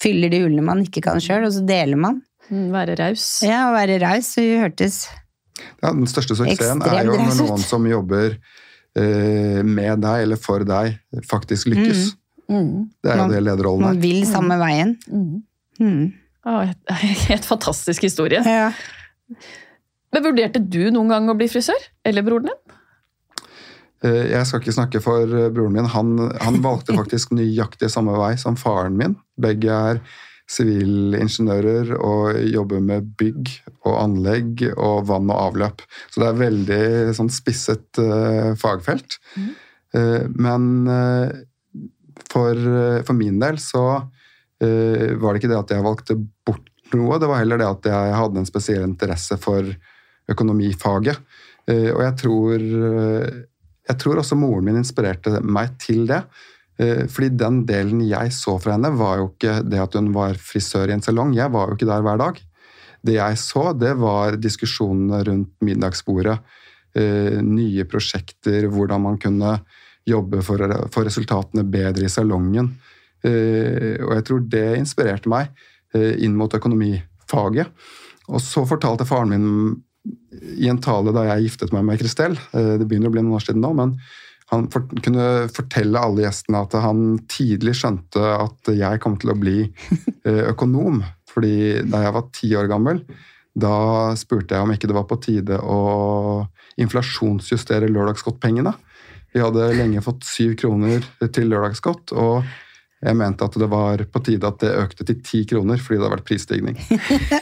fyller 0.00 0.28
de 0.32 0.42
hullene 0.44 0.64
man 0.64 0.82
ikke 0.84 1.02
kan 1.06 1.20
sjøl, 1.20 1.46
og 1.48 1.52
så 1.56 1.62
deler 1.66 1.96
man. 2.00 2.20
Mm, 2.50 2.66
Være 2.74 2.96
raus. 2.98 3.24
Ja, 3.46 3.68
å 3.70 3.74
være 3.76 3.96
raus. 4.02 4.32
Vi 4.36 4.56
hørtes 4.58 5.04
Ja, 5.82 5.92
den 5.92 6.06
største 6.10 6.34
suksessen 6.38 6.80
er 6.88 7.04
jo 7.06 7.14
når 7.16 7.36
noen 7.38 7.62
som 7.62 7.84
jobber 7.86 8.32
eh, 8.96 9.60
med 9.64 10.00
deg 10.02 10.24
eller 10.24 10.40
for 10.40 10.64
deg, 10.66 10.96
faktisk 11.28 11.68
lykkes. 11.72 12.14
Mm. 12.50 12.88
Det 13.04 13.12
er 13.12 13.20
jo 13.20 13.28
det 13.30 13.42
lederrollen 13.46 13.84
er. 13.86 13.92
Man 13.94 14.00
vil 14.02 14.24
samme 14.26 14.56
veien. 14.60 14.96
Mm. 15.12 15.42
Mm. 15.80 16.06
Ja, 16.44 16.56
et- 16.72 16.94
helt 17.30 17.46
fantastisk 17.46 18.02
historie. 18.08 18.40
Ja. 18.44 18.72
Men 20.10 20.24
Vurderte 20.26 20.58
du 20.66 20.80
noen 20.90 21.08
gang 21.12 21.28
å 21.30 21.36
bli 21.38 21.46
frisør? 21.52 21.78
Eller 22.04 22.24
broren 22.26 22.48
din? 22.50 22.69
Eh, 24.04 24.32
Jeg 24.32 24.48
skal 24.48 24.62
ikke 24.62 24.76
snakke 24.76 25.02
for 25.04 25.28
eh, 25.28 25.50
broren 25.52 25.76
min. 25.76 25.88
Han, 25.92 26.16
han 26.40 26.58
valgte 26.64 26.96
faktisk 27.00 27.34
nøyaktig 27.36 27.90
samme 27.92 28.16
vei 28.18 28.34
som 28.40 28.58
faren 28.60 28.96
min. 29.00 29.16
Begge 29.40 29.70
er 29.92 30.02
sivilingeniører 30.50 31.92
og 32.02 32.38
jobber 32.50 32.80
med 32.82 33.12
bygg 33.20 33.52
og 33.86 33.92
anlegg 34.00 34.64
og 34.72 35.04
vann 35.10 35.30
og 35.30 35.42
avløp. 35.50 35.84
Så 36.10 36.22
det 36.22 36.30
er 36.30 36.40
veldig 36.40 36.80
sånn 37.14 37.30
spisset 37.30 38.00
uh, 38.02 38.56
fagfelt. 38.58 39.14
Mm. 39.38 39.52
Uh, 39.94 40.24
men 40.34 40.66
uh, 40.90 41.30
for, 42.32 42.58
for 43.06 43.14
min 43.14 43.38
del 43.38 43.62
så 43.62 43.84
var 44.60 45.32
det 45.32 45.38
ikke 45.38 45.48
det 45.48 45.56
at 45.56 45.70
jeg 45.72 45.84
valgte 45.86 46.14
bort 46.44 46.66
noe, 46.92 47.16
det 47.16 47.30
var 47.30 47.38
heller 47.40 47.56
det 47.62 47.64
at 47.64 47.86
jeg 47.88 48.10
hadde 48.12 48.42
en 48.42 48.48
spesiell 48.48 48.82
interesse 48.84 49.38
for 49.40 49.64
økonomifaget. 50.28 51.16
Og 51.70 52.02
jeg 52.04 52.16
tror, 52.20 52.66
jeg 53.90 53.98
tror 54.00 54.20
også 54.22 54.38
moren 54.38 54.68
min 54.68 54.78
inspirerte 54.80 55.40
meg 55.42 55.74
til 55.82 56.06
det. 56.10 56.22
Eh, 56.80 57.06
Fordi 57.10 57.32
den 57.36 57.64
delen 57.68 58.04
jeg 58.06 58.32
så 58.32 58.56
fra 58.62 58.76
henne, 58.76 58.92
var 58.96 59.18
jo 59.20 59.30
ikke 59.32 59.58
det 59.66 59.80
at 59.82 59.98
hun 59.98 60.12
var 60.14 60.38
frisør 60.38 60.88
i 60.88 60.96
en 60.96 61.04
salong. 61.04 61.34
Jeg 61.36 61.52
var 61.52 61.68
jo 61.68 61.76
ikke 61.78 61.90
der 61.90 62.04
hver 62.06 62.20
dag. 62.22 62.40
Det 63.02 63.16
jeg 63.16 63.40
så, 63.40 63.70
det 63.76 63.94
var 63.98 64.36
diskusjonene 64.36 65.22
rundt 65.28 65.52
middagsbordet. 65.64 66.38
eh, 66.94 67.40
Nye 67.42 67.84
prosjekter, 67.84 68.68
hvordan 68.68 69.02
man 69.02 69.18
kunne 69.18 69.60
jobbe 70.06 70.42
for 70.42 70.58
få 70.90 71.04
resultatene 71.04 71.62
bedre 71.62 72.04
i 72.04 72.08
salongen. 72.12 72.72
Eh, 73.22 74.00
Og 74.00 74.14
jeg 74.16 74.24
tror 74.24 74.40
det 74.48 74.78
inspirerte 74.78 75.28
meg 75.28 75.50
inn 75.92 76.36
mot 76.38 76.52
økonomifaget. 76.54 77.66
Og 78.30 78.40
så 78.40 78.62
fortalte 78.64 79.04
faren 79.04 79.28
min 79.28 79.82
i 80.40 80.68
en 80.70 80.80
tale 80.80 81.12
da 81.14 81.26
jeg 81.28 81.48
giftet 81.48 81.72
meg 81.74 81.86
med 81.88 82.00
Kristel, 82.00 82.36
eh, 82.56 82.74
det 82.80 82.88
begynner 82.88 83.10
å 83.10 83.14
bli 83.14 83.24
noen 83.24 83.38
år 83.38 83.46
siden 83.46 83.64
nå, 83.64 83.72
men 83.76 83.96
han 84.50 84.66
for, 84.72 84.86
kunne 85.04 85.46
fortelle 85.54 86.00
alle 86.00 86.24
gjestene 86.24 86.62
at 86.64 86.74
han 86.82 87.02
tidlig 87.30 87.76
skjønte 87.78 88.22
at 88.34 88.70
jeg 88.74 89.02
kom 89.02 89.14
til 89.20 89.32
å 89.32 89.38
bli 89.38 89.58
eh, 89.62 90.44
økonom. 90.50 91.04
Fordi 91.30 91.84
da 91.86 92.00
jeg 92.02 92.14
var 92.16 92.30
ti 92.34 92.48
år 92.58 92.70
gammel, 92.70 93.04
da 93.54 93.74
spurte 94.18 94.56
jeg 94.56 94.66
om 94.66 94.72
ikke 94.74 94.90
det 94.90 94.96
var 94.96 95.06
på 95.10 95.20
tide 95.22 95.60
å 95.62 95.78
inflasjonsjustere 96.82 97.90
lørdagsgodtpengene. 97.90 98.72
Vi 99.30 99.42
hadde 99.42 99.70
lenge 99.76 100.02
fått 100.02 100.26
syv 100.26 100.56
kroner 100.58 101.06
til 101.30 101.50
lørdagsgodt, 101.52 102.14
og 102.18 102.42
jeg 103.00 103.16
mente 103.16 103.46
at 103.46 103.54
det 103.56 103.66
var 103.72 104.02
på 104.12 104.20
tide 104.26 104.44
at 104.44 104.58
det 104.60 104.70
økte 104.76 105.06
til 105.08 105.20
ti 105.24 105.38
kroner 105.48 105.80
fordi 105.80 105.96
det 105.96 106.04
hadde 106.04 106.16
vært 106.18 106.26
prisstigning. 106.28 106.80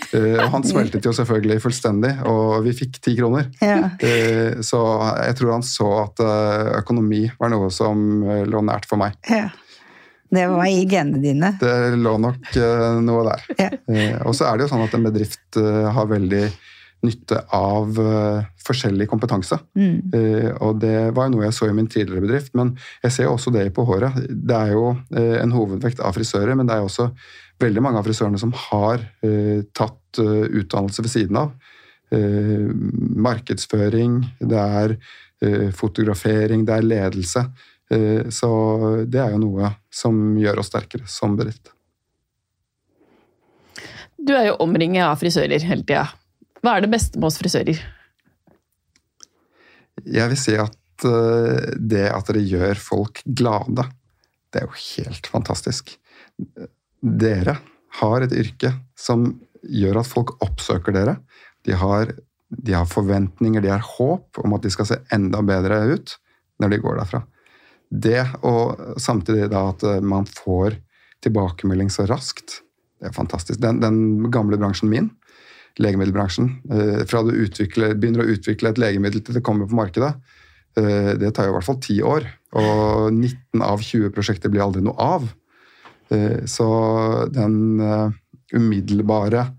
Eh, 0.09 0.38
og 0.40 0.47
han 0.55 0.62
smeltet 0.64 1.05
jo 1.05 1.11
selvfølgelig 1.12 1.59
fullstendig, 1.61 2.14
og 2.31 2.62
vi 2.64 2.73
fikk 2.73 2.94
ti 3.05 3.12
kroner. 3.18 3.51
Ja. 3.61 3.90
Eh, 4.01 4.57
Så 4.64 4.79
jeg 5.21 5.35
tror 5.37 5.51
han 5.53 5.64
så 5.66 5.88
at 6.07 6.23
eh, 6.25 6.71
økonomi 6.79 7.27
var 7.37 7.53
noe 7.53 7.68
som 7.75 8.23
lå 8.49 8.62
nært 8.64 8.88
for 8.88 8.97
meg. 9.03 9.18
ja. 9.29 9.49
Det 10.29 10.42
var 10.49 10.66
i 10.68 10.83
genene 10.85 11.23
dine. 11.23 11.55
Det 11.57 11.75
lå 11.97 12.11
nok 12.21 12.51
noe 13.01 13.21
der. 13.31 13.44
Ja. 13.57 13.68
Og 14.29 14.35
så 14.37 14.44
er 14.44 14.59
det 14.59 14.66
jo 14.66 14.73
sånn 14.75 14.83
at 14.85 14.92
en 14.99 15.07
bedrift 15.07 15.57
har 15.57 16.09
veldig 16.11 16.42
nytte 17.06 17.44
av 17.54 17.98
eh, 18.02 18.46
forskjellig 18.66 19.06
kompetanse. 19.11 19.58
Mm. 19.78 19.98
Eh, 20.14 20.50
Og 20.64 20.80
det 20.82 21.11
var 21.14 21.28
jo 21.28 21.37
noe 21.37 21.46
jeg 21.46 21.56
så 21.56 21.68
i 21.68 21.76
min 21.76 21.90
tidligere 21.90 22.24
bedrift, 22.24 22.54
men 22.58 22.74
jeg 23.04 23.14
ser 23.14 23.28
jo 23.28 23.37
også 23.37 23.52
det 23.54 23.68
på 23.76 23.84
håret. 23.87 24.18
Det 24.28 24.56
er 24.56 24.74
jo 24.74 24.90
eh, 25.14 25.37
en 25.42 25.54
hovedvekt 25.54 26.02
av 26.02 26.16
frisører, 26.18 26.54
men 26.58 26.66
det 26.66 26.74
er 26.74 26.82
jo 26.82 26.90
også 26.90 27.11
veldig 27.62 27.84
mange 27.84 28.00
av 28.00 28.06
frisørene 28.06 28.38
som 28.38 28.52
har 28.54 29.02
tatt 29.74 30.18
utdannelse 30.20 31.02
ved 31.02 31.11
siden 31.11 31.38
av. 31.40 31.48
Markedsføring, 33.26 34.20
det 34.38 34.61
er 34.62 34.94
fotografering, 35.74 36.62
det 36.68 36.76
er 36.76 36.87
ledelse. 36.87 37.42
Så 38.30 38.52
det 39.11 39.18
er 39.24 39.34
jo 39.34 39.42
noe 39.42 39.72
som 39.90 40.38
gjør 40.38 40.62
oss 40.62 40.70
sterkere 40.70 41.11
som 41.11 41.34
bedrift. 41.34 41.72
Du 44.18 44.34
er 44.38 44.52
jo 44.52 44.56
omringet 44.62 45.06
av 45.06 45.18
frisører 45.20 45.62
hele 45.66 45.82
tida. 45.82 46.06
Hva 46.62 46.75
er 46.77 46.85
det 46.85 46.92
beste 46.92 47.21
med 47.21 47.31
oss 47.31 47.38
frisører? 47.40 47.81
Jeg 50.07 50.31
vil 50.33 50.40
si 50.40 50.55
at 50.59 51.07
eh, 51.07 51.75
det 51.79 52.07
at 52.11 52.31
dere 52.31 52.44
gjør 52.44 52.81
folk 52.83 53.23
glade, 53.27 53.87
det 54.49 54.62
er 54.62 54.68
jo 54.68 54.79
helt 54.79 55.29
fantastisk. 55.31 55.92
Dere 56.99 57.59
har 58.01 58.25
et 58.25 58.35
yrke 58.35 58.73
som 58.99 59.31
gjør 59.62 60.01
at 60.03 60.09
folk 60.09 60.37
oppsøker 60.44 60.94
dere. 60.94 61.18
De 61.66 61.75
har, 61.77 62.12
de 62.49 62.77
har 62.77 62.88
forventninger, 62.88 63.62
de 63.62 63.73
har 63.73 63.85
håp 63.97 64.40
om 64.42 64.55
at 64.57 64.64
de 64.64 64.73
skal 64.73 64.88
se 64.88 65.01
enda 65.14 65.42
bedre 65.47 65.83
ut 65.94 66.14
når 66.62 66.73
de 66.73 66.81
går 66.83 66.99
derfra. 67.03 67.23
Det, 67.88 68.21
og 68.44 69.01
samtidig 69.01 69.49
da 69.53 69.68
at 69.71 69.85
eh, 69.87 70.01
man 70.05 70.27
får 70.29 70.79
tilbakemelding 71.25 71.90
så 71.90 72.07
raskt, 72.07 72.61
det 72.99 73.11
er 73.11 73.14
fantastisk. 73.14 73.61
Den, 73.62 73.81
den 73.83 74.29
gamle 74.35 74.59
bransjen 74.59 74.90
min, 74.90 75.12
legemiddelbransjen, 75.79 76.49
eh, 76.71 77.05
fra 77.09 77.23
du 77.23 77.31
utvikler, 77.33 77.95
begynner 77.95 78.25
å 78.25 78.35
utvikle 78.35 78.73
et 78.73 78.79
legemiddel 78.83 79.23
til 79.25 79.38
det 79.38 79.45
kommer 79.47 79.69
på 79.71 79.79
markedet, 79.79 80.14
eh, 80.77 81.14
det 81.21 81.33
tar 81.35 81.47
jo 81.49 81.53
i 81.55 81.57
hvert 81.59 81.69
fall 81.69 81.81
ti 81.85 82.01
år. 82.03 82.27
Og 82.59 83.12
19 83.12 83.62
av 83.62 83.79
20 83.85 84.11
prosjekter 84.14 84.51
blir 84.51 84.64
aldri 84.64 84.83
noe 84.83 84.97
av. 84.99 85.29
Eh, 86.11 86.45
Så 86.47 86.69
den 87.33 87.81
umiddelbare 88.53 89.51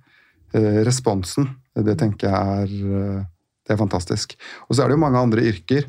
eh, 0.54 0.80
responsen, 0.86 1.50
det 1.76 1.98
tenker 2.02 2.28
jeg 2.28 2.64
er, 2.64 3.28
det 3.68 3.76
er 3.76 3.78
fantastisk. 3.80 4.34
Og 4.68 4.76
så 4.76 4.84
er 4.84 4.90
det 4.90 4.98
jo 4.98 5.04
mange 5.06 5.22
andre 5.22 5.46
yrker. 5.46 5.86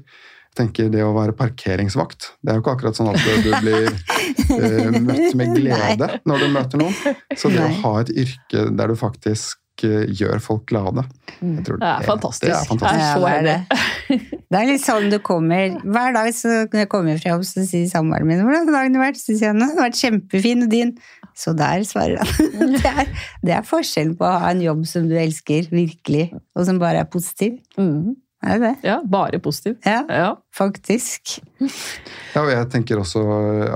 Tenker 0.58 0.88
Det 0.90 0.98
å 1.06 1.12
være 1.14 1.30
parkeringsvakt 1.38 2.24
Det 2.42 2.50
er 2.50 2.56
jo 2.58 2.62
ikke 2.64 2.72
akkurat 2.74 2.96
sånn 2.98 3.12
at 3.12 3.20
du 3.22 3.52
blir 3.62 3.84
eh, 3.86 4.96
møtt 4.98 5.36
med 5.38 5.52
glede 5.60 6.08
når 6.26 6.42
du 6.42 6.46
møter 6.50 6.80
noen. 6.82 6.96
Så 7.38 7.52
det 7.54 7.62
å 7.62 7.68
ha 7.84 7.92
et 8.02 8.10
yrke 8.10 8.64
der 8.74 8.90
du 8.90 8.96
faktisk 8.98 9.60
gjør 9.82 10.40
folk 10.44 10.66
glade 10.70 11.04
jeg 11.40 11.64
tror 11.64 11.78
Det 11.80 11.88
er 11.88 12.04
fantastisk. 12.04 12.46
Det 12.46 12.56
er 12.56 12.68
fantastisk. 12.68 13.22
Ja, 13.24 13.40
det 13.46 13.54
er. 13.54 14.40
Det 14.50 14.58
er 14.58 14.66
litt 14.68 14.82
sånn 14.84 15.06
du 15.12 15.18
kommer 15.24 15.76
Hver 15.80 16.12
dag 16.16 16.28
så 16.36 16.52
når 16.66 16.82
jeg 16.82 16.90
kommer 16.92 17.20
fra 17.22 17.32
jobb, 17.32 17.44
så 17.48 17.64
sier 17.64 17.86
samboeren 17.88 18.28
min 18.28 18.42
'Hvordan 18.42 18.68
har 18.68 18.76
dagen 18.76 19.00
vært?' 19.00 19.20
Så 19.20 19.36
sier 19.38 19.54
han 19.54 19.60
'Den 19.62 19.72
har 19.72 19.88
vært 19.88 20.00
kjempefin, 20.00 20.64
og 20.66 20.70
din?' 20.70 20.96
Så 21.34 21.54
der, 21.56 21.80
svarer 21.86 22.18
han. 22.18 22.72
Det 22.74 22.84
er, 22.84 23.06
det 23.46 23.52
er 23.54 23.62
forskjellen 23.64 24.16
på 24.18 24.26
å 24.26 24.38
ha 24.42 24.50
en 24.50 24.60
jobb 24.60 24.84
som 24.86 25.08
du 25.08 25.14
elsker 25.16 25.70
virkelig, 25.70 26.32
og 26.56 26.66
som 26.66 26.78
bare 26.78 27.00
er 27.00 27.08
positiv. 27.08 27.56
Mm. 27.78 28.16
Er 28.42 28.58
det 28.58 28.60
det? 28.60 28.88
Ja, 28.88 29.00
bare 29.04 29.38
positiv. 29.38 29.76
Ja, 29.86 30.02
Ja. 30.08 30.34
faktisk. 30.52 31.40
Ja, 31.60 32.42
og 32.42 32.50
jeg 32.50 32.68
tenker 32.72 32.98
også 33.00 33.22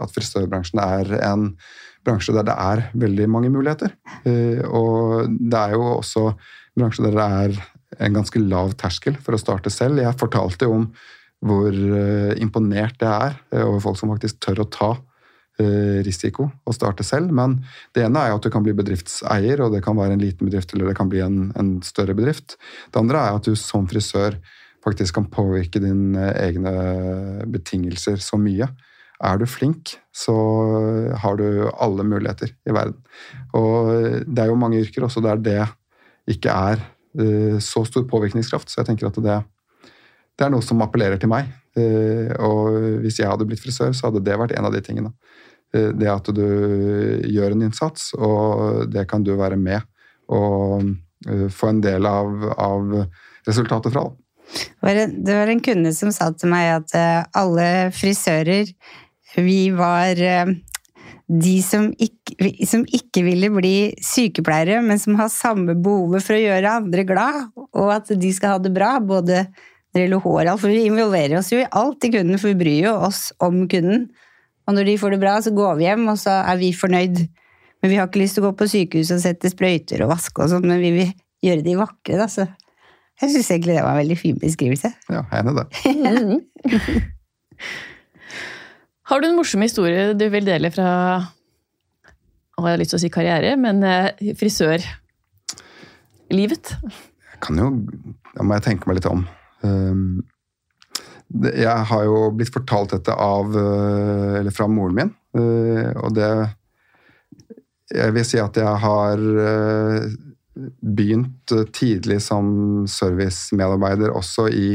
at 0.03 0.13
frisørbransjen 0.13 0.81
er 0.81 1.15
en 1.33 1.57
bransje 2.05 2.35
der 2.37 2.47
det 2.47 2.55
er 2.55 2.85
veldig 3.01 3.29
mange 3.31 3.51
muligheter. 3.53 3.95
Eh, 4.25 4.63
Og 4.65 5.31
det 5.31 5.61
er 5.61 5.75
jo 5.77 5.99
også 5.99 6.35
bransje 6.77 7.05
der 7.07 7.17
det 7.17 7.25
er 7.25 8.05
en 8.05 8.17
ganske 8.17 8.41
lav 8.43 8.75
terskel 8.79 9.17
for 9.23 9.37
å 9.37 9.41
starte 9.41 9.71
selv. 9.71 10.03
Jeg 10.03 10.19
fortalte 10.19 10.67
jo 10.67 10.79
om 10.81 10.87
hvor 11.45 11.73
eh, 11.73 12.35
imponert 12.43 13.03
jeg 13.03 13.11
er 13.11 13.37
eh, 13.53 13.65
over 13.65 13.83
folk 13.85 14.01
som 14.01 14.13
faktisk 14.15 14.41
tør 14.41 14.65
å 14.65 14.71
ta 14.71 14.95
risiko 15.55 16.49
og 16.67 16.75
starte 16.75 17.05
selv. 17.07 17.31
Men 17.31 17.61
det 17.95 18.03
ene 18.03 18.19
er 18.19 18.33
jo 18.33 18.41
at 18.41 18.43
du 18.43 18.51
kan 18.51 18.65
bli 18.65 18.73
bedriftseier, 18.75 19.61
og 19.63 19.71
det 19.71 19.85
kan 19.87 19.95
være 19.95 20.17
en 20.17 20.25
liten 20.25 20.49
bedrift 20.49 20.73
eller 20.75 20.89
det 20.91 20.97
kan 20.99 21.07
bli 21.13 21.21
en, 21.23 21.53
en 21.55 21.69
større 21.87 22.17
bedrift. 22.19 22.57
Det 22.91 22.99
andre 22.99 23.21
er 23.23 23.39
at 23.39 23.47
du 23.47 23.55
som 23.55 23.87
frisør 23.87 24.35
faktisk 24.83 25.15
kan 25.15 25.29
påvirke 25.31 25.79
dine 25.79 26.33
egne 26.43 26.75
betingelser 27.55 28.19
så 28.19 28.35
mye. 28.35 28.67
Er 29.23 29.39
du 29.39 29.47
flink, 29.47 29.95
så 30.15 30.35
har 31.23 31.37
du 31.39 31.71
alle 31.71 32.05
muligheter 32.07 32.51
i 32.67 32.75
verden. 32.75 32.97
Og 33.55 33.93
det 34.27 34.43
er 34.43 34.51
jo 34.51 34.59
mange 34.59 34.81
yrker 34.83 35.07
også 35.07 35.23
der 35.25 35.39
det 35.39 35.61
ikke 36.31 36.51
er 36.51 36.81
eh, 37.21 37.59
så 37.63 37.85
stor 37.87 38.07
påvirkningskraft, 38.11 38.71
så 38.71 38.81
jeg 38.81 38.91
tenker 38.91 39.11
at 39.11 39.21
det, 39.23 39.37
det 40.35 40.47
er 40.47 40.53
noe 40.53 40.65
som 40.65 40.83
appellerer 40.83 41.21
til 41.21 41.31
meg. 41.31 41.51
Eh, 41.79 42.31
og 42.43 43.01
hvis 43.05 43.21
jeg 43.21 43.31
hadde 43.31 43.47
blitt 43.49 43.63
frisør, 43.63 43.93
så 43.95 44.09
hadde 44.09 44.25
det 44.25 44.39
vært 44.41 44.55
en 44.57 44.69
av 44.69 44.75
de 44.75 44.83
tingene. 44.85 45.13
eh, 45.75 45.91
det 45.95 46.11
at 46.11 46.31
du 46.35 46.45
gjør 47.29 47.55
en 47.55 47.67
innsats, 47.69 48.13
og 48.15 48.91
det 48.93 49.07
kan 49.11 49.23
du 49.23 49.35
være 49.37 49.59
med 49.61 49.83
og 50.33 50.85
eh, 51.29 51.49
få 51.51 51.73
en 51.73 51.83
del 51.85 52.07
av, 52.07 52.31
av 52.57 52.95
resultatet 53.47 53.93
fra. 53.93 54.09
Det 54.55 55.33
var, 55.35 55.51
en, 55.51 55.63
kunde 55.65 55.95
som 55.97 56.13
sa 56.15 56.31
til 56.37 56.53
meg 56.53 56.71
at 56.77 56.95
eh, 56.99 57.25
alle 57.41 57.67
frisører, 57.95 58.71
vi 59.35 59.59
var 59.75 60.21
eh, 60.21 60.55
de 61.27 61.55
som 61.65 61.89
ikke, 61.97 62.37
som 62.69 62.85
ikke 62.85 63.25
ville 63.25 63.51
bli 63.55 63.77
sykepleiere, 64.05 64.83
men 64.85 65.01
som 65.01 65.17
har 65.19 65.33
samme 65.33 65.77
behovet 65.77 66.25
for 66.25 66.37
å 66.37 66.43
gjøre 66.43 66.75
andre 66.83 67.07
glad, 67.09 67.41
og 67.57 67.95
at 67.95 68.13
de 68.21 68.33
skal 68.37 68.57
ha 68.57 68.63
det 68.63 68.75
bra, 68.75 68.97
både 69.01 69.47
når 69.47 70.01
det 70.01 70.05
gjelder 70.05 70.25
hår 70.25 70.51
for 70.59 70.75
vi 70.75 70.85
involverer 70.89 71.39
oss 71.39 71.53
jo 71.53 71.63
i 71.63 71.71
alt 71.71 72.05
i 72.05 72.11
kunden, 72.13 72.39
for 72.41 72.51
vi 72.51 72.61
bryr 72.61 72.91
jo 72.91 72.95
oss 73.09 73.29
om 73.43 73.63
kunden. 73.71 74.09
Og 74.65 74.77
når 74.77 74.89
de 74.89 74.99
får 74.99 75.15
det 75.15 75.21
bra, 75.23 75.37
så 75.45 75.53
går 75.55 75.79
vi 75.79 75.87
hjem, 75.87 76.07
og 76.11 76.19
så 76.21 76.41
er 76.43 76.59
vi 76.59 76.73
fornøyd. 76.75 77.21
Men 77.83 77.93
vi 77.93 77.99
har 78.01 78.09
ikke 78.09 78.23
lyst 78.23 78.39
til 78.39 78.45
å 78.45 78.49
gå 78.49 78.59
på 78.59 78.69
sykehus 78.73 79.13
og 79.15 79.23
sette 79.23 79.53
sprøyter 79.53 80.03
og 80.05 80.11
vaske 80.15 80.41
og 80.41 80.51
sånn, 80.51 80.67
men 80.67 80.81
vi 80.83 80.93
vil 80.97 81.11
gjøre 81.45 81.65
de 81.67 81.77
vakre, 81.79 82.19
da. 82.19 82.29
Så 82.33 82.47
jeg 83.23 83.31
syns 83.31 83.51
egentlig 83.55 83.77
det 83.77 83.85
var 83.85 83.93
en 83.95 84.03
veldig 84.03 84.19
fin 84.19 84.39
beskrivelse. 84.41 84.91
Ja, 85.09 85.23
jeg 85.23 85.27
er 85.31 85.39
enig 85.43 85.53
i 85.55 85.57
det. 85.61 85.67
Har 89.09 89.21
du 89.21 89.27
en 89.29 89.37
morsom 89.37 89.61
historie 89.63 90.15
du 90.17 90.29
vil 90.33 90.47
dele 90.49 90.71
fra 90.73 90.89
jeg 92.55 92.63
har 92.71 92.79
lyst 92.79 92.93
til 92.95 93.01
å 93.01 93.03
si 93.03 93.09
karriere, 93.13 93.57
men 93.59 93.83
eh, 93.83 94.35
frisørlivet? 94.39 96.71
Jeg 96.79 97.39
kan 97.43 97.59
jo 97.59 97.67
Da 98.35 98.43
må 98.43 98.55
jeg 98.57 98.65
tenke 98.69 98.87
meg 98.89 98.97
litt 98.99 99.11
om. 99.11 99.21
Um, 99.63 100.25
Jeg 101.35 101.79
har 101.91 102.03
jo 102.07 102.31
blitt 102.37 102.55
fortalt 102.55 102.91
dette 102.95 103.11
av 103.11 103.57
uh, 103.57 104.39
Eller 104.39 104.51
fra 104.55 104.67
moren 104.71 104.95
min, 104.95 105.11
uh, 105.37 105.91
og 106.05 106.15
det 106.15 106.49
Jeg 107.95 108.13
vil 108.15 108.25
si 108.29 108.39
at 108.43 108.57
jeg 108.57 108.75
har 108.87 109.17
begynt 110.55 111.55
uh, 111.55 111.65
tidlig 111.75 112.21
som 112.25 112.85
servicemedarbeider 112.91 114.15
også 114.15 114.49
i 114.53 114.69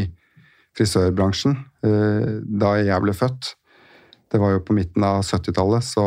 frisørbransjen 0.77 1.55
uh, 1.85 2.39
da 2.43 2.75
jeg 2.83 3.05
ble 3.05 3.15
født. 3.15 3.53
Det 4.29 4.41
var 4.41 4.53
jo 4.53 4.65
på 4.65 4.75
midten 4.77 5.05
av 5.05 5.23
70-tallet, 5.25 5.85
så 5.85 6.05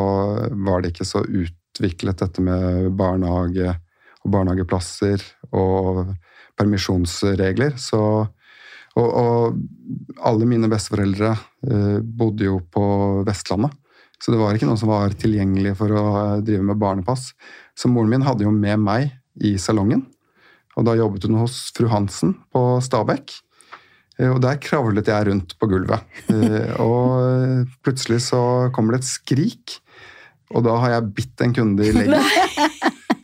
var 0.67 0.83
det 0.83 0.93
ikke 0.93 1.09
så 1.09 1.25
utviklet 1.27 2.21
dette 2.23 2.45
med 2.45 2.93
barnehage 2.95 3.73
og 4.23 4.31
barnehageplasser 4.31 5.25
og 5.59 6.13
permisjonsregler. 6.59 7.75
Så, 7.81 8.01
og, 8.95 9.09
og 9.09 10.23
alle 10.29 10.49
mine 10.49 10.71
besteforeldre 10.71 11.33
eh, 11.35 11.99
bodde 12.03 12.47
jo 12.47 12.61
på 12.73 12.85
Vestlandet. 13.27 13.75
Så 14.23 14.31
det 14.31 14.39
var 14.39 14.55
ikke 14.55 14.69
noen 14.69 14.79
som 14.79 14.93
var 14.93 15.15
tilgjengelig 15.19 15.75
for 15.81 15.95
å 15.99 16.05
eh, 16.21 16.37
drive 16.47 16.69
med 16.69 16.79
barnepass. 16.79 17.33
Så 17.75 17.91
moren 17.91 18.13
min 18.13 18.27
hadde 18.27 18.47
jo 18.47 18.55
med 18.55 18.79
meg 18.85 19.11
i 19.41 19.55
salongen. 19.61 20.05
Og 20.77 20.87
da 20.89 20.95
jobbet 20.97 21.27
hun 21.29 21.39
hos 21.43 21.71
fru 21.77 21.89
Hansen 21.93 22.35
på 22.53 22.63
Stabekk. 22.85 23.33
Eh, 24.19 24.31
Og 24.33 24.41
der 24.45 24.57
kravlet 24.61 25.09
jeg 25.09 25.27
rundt 25.29 25.55
på 25.61 25.69
gulvet. 25.69 26.05
Eh, 26.33 26.73
Og 26.81 27.67
plutselig 27.85 28.23
så 28.29 28.71
kommer 28.73 28.97
det 28.97 29.03
et 29.03 29.11
skrik, 29.11 29.79
og 30.53 30.65
da 30.67 30.77
har 30.83 30.91
jeg 30.99 31.13
bitt 31.17 31.41
en 31.45 31.55
kunde 31.57 31.87
i 31.89 31.93
leggen. 31.97 32.21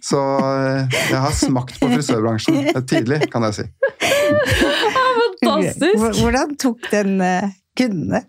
Så 0.09 0.17
eh, 0.41 0.99
jeg 1.11 1.21
har 1.21 1.35
smakt 1.37 1.77
på 1.81 1.89
frisørbransjen 1.93 2.71
tidlig, 2.89 3.27
kan 3.33 3.45
jeg 3.49 3.59
si. 3.59 3.67
Fantastisk! 5.45 6.21
Hvordan 6.23 6.57
tok 6.61 6.91
den 6.93 7.17
kundene? 7.19 7.55
kunden 7.79 8.09
det? 8.11 8.25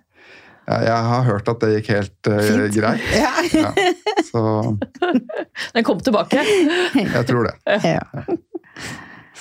Jeg 0.69 1.05
har 1.09 1.23
hørt 1.25 1.49
at 1.49 1.63
det 1.63 1.69
gikk 1.79 1.87
helt 1.95 2.29
uh, 2.29 2.65
greit. 2.73 3.05
Ja. 3.23 3.31
Ja. 3.53 3.71
Så 4.27 4.41
Den 5.75 5.85
kom 5.87 6.01
tilbake. 6.05 6.43
jeg 7.15 7.25
tror 7.29 7.49
det. 7.49 7.79
ja. 7.87 8.03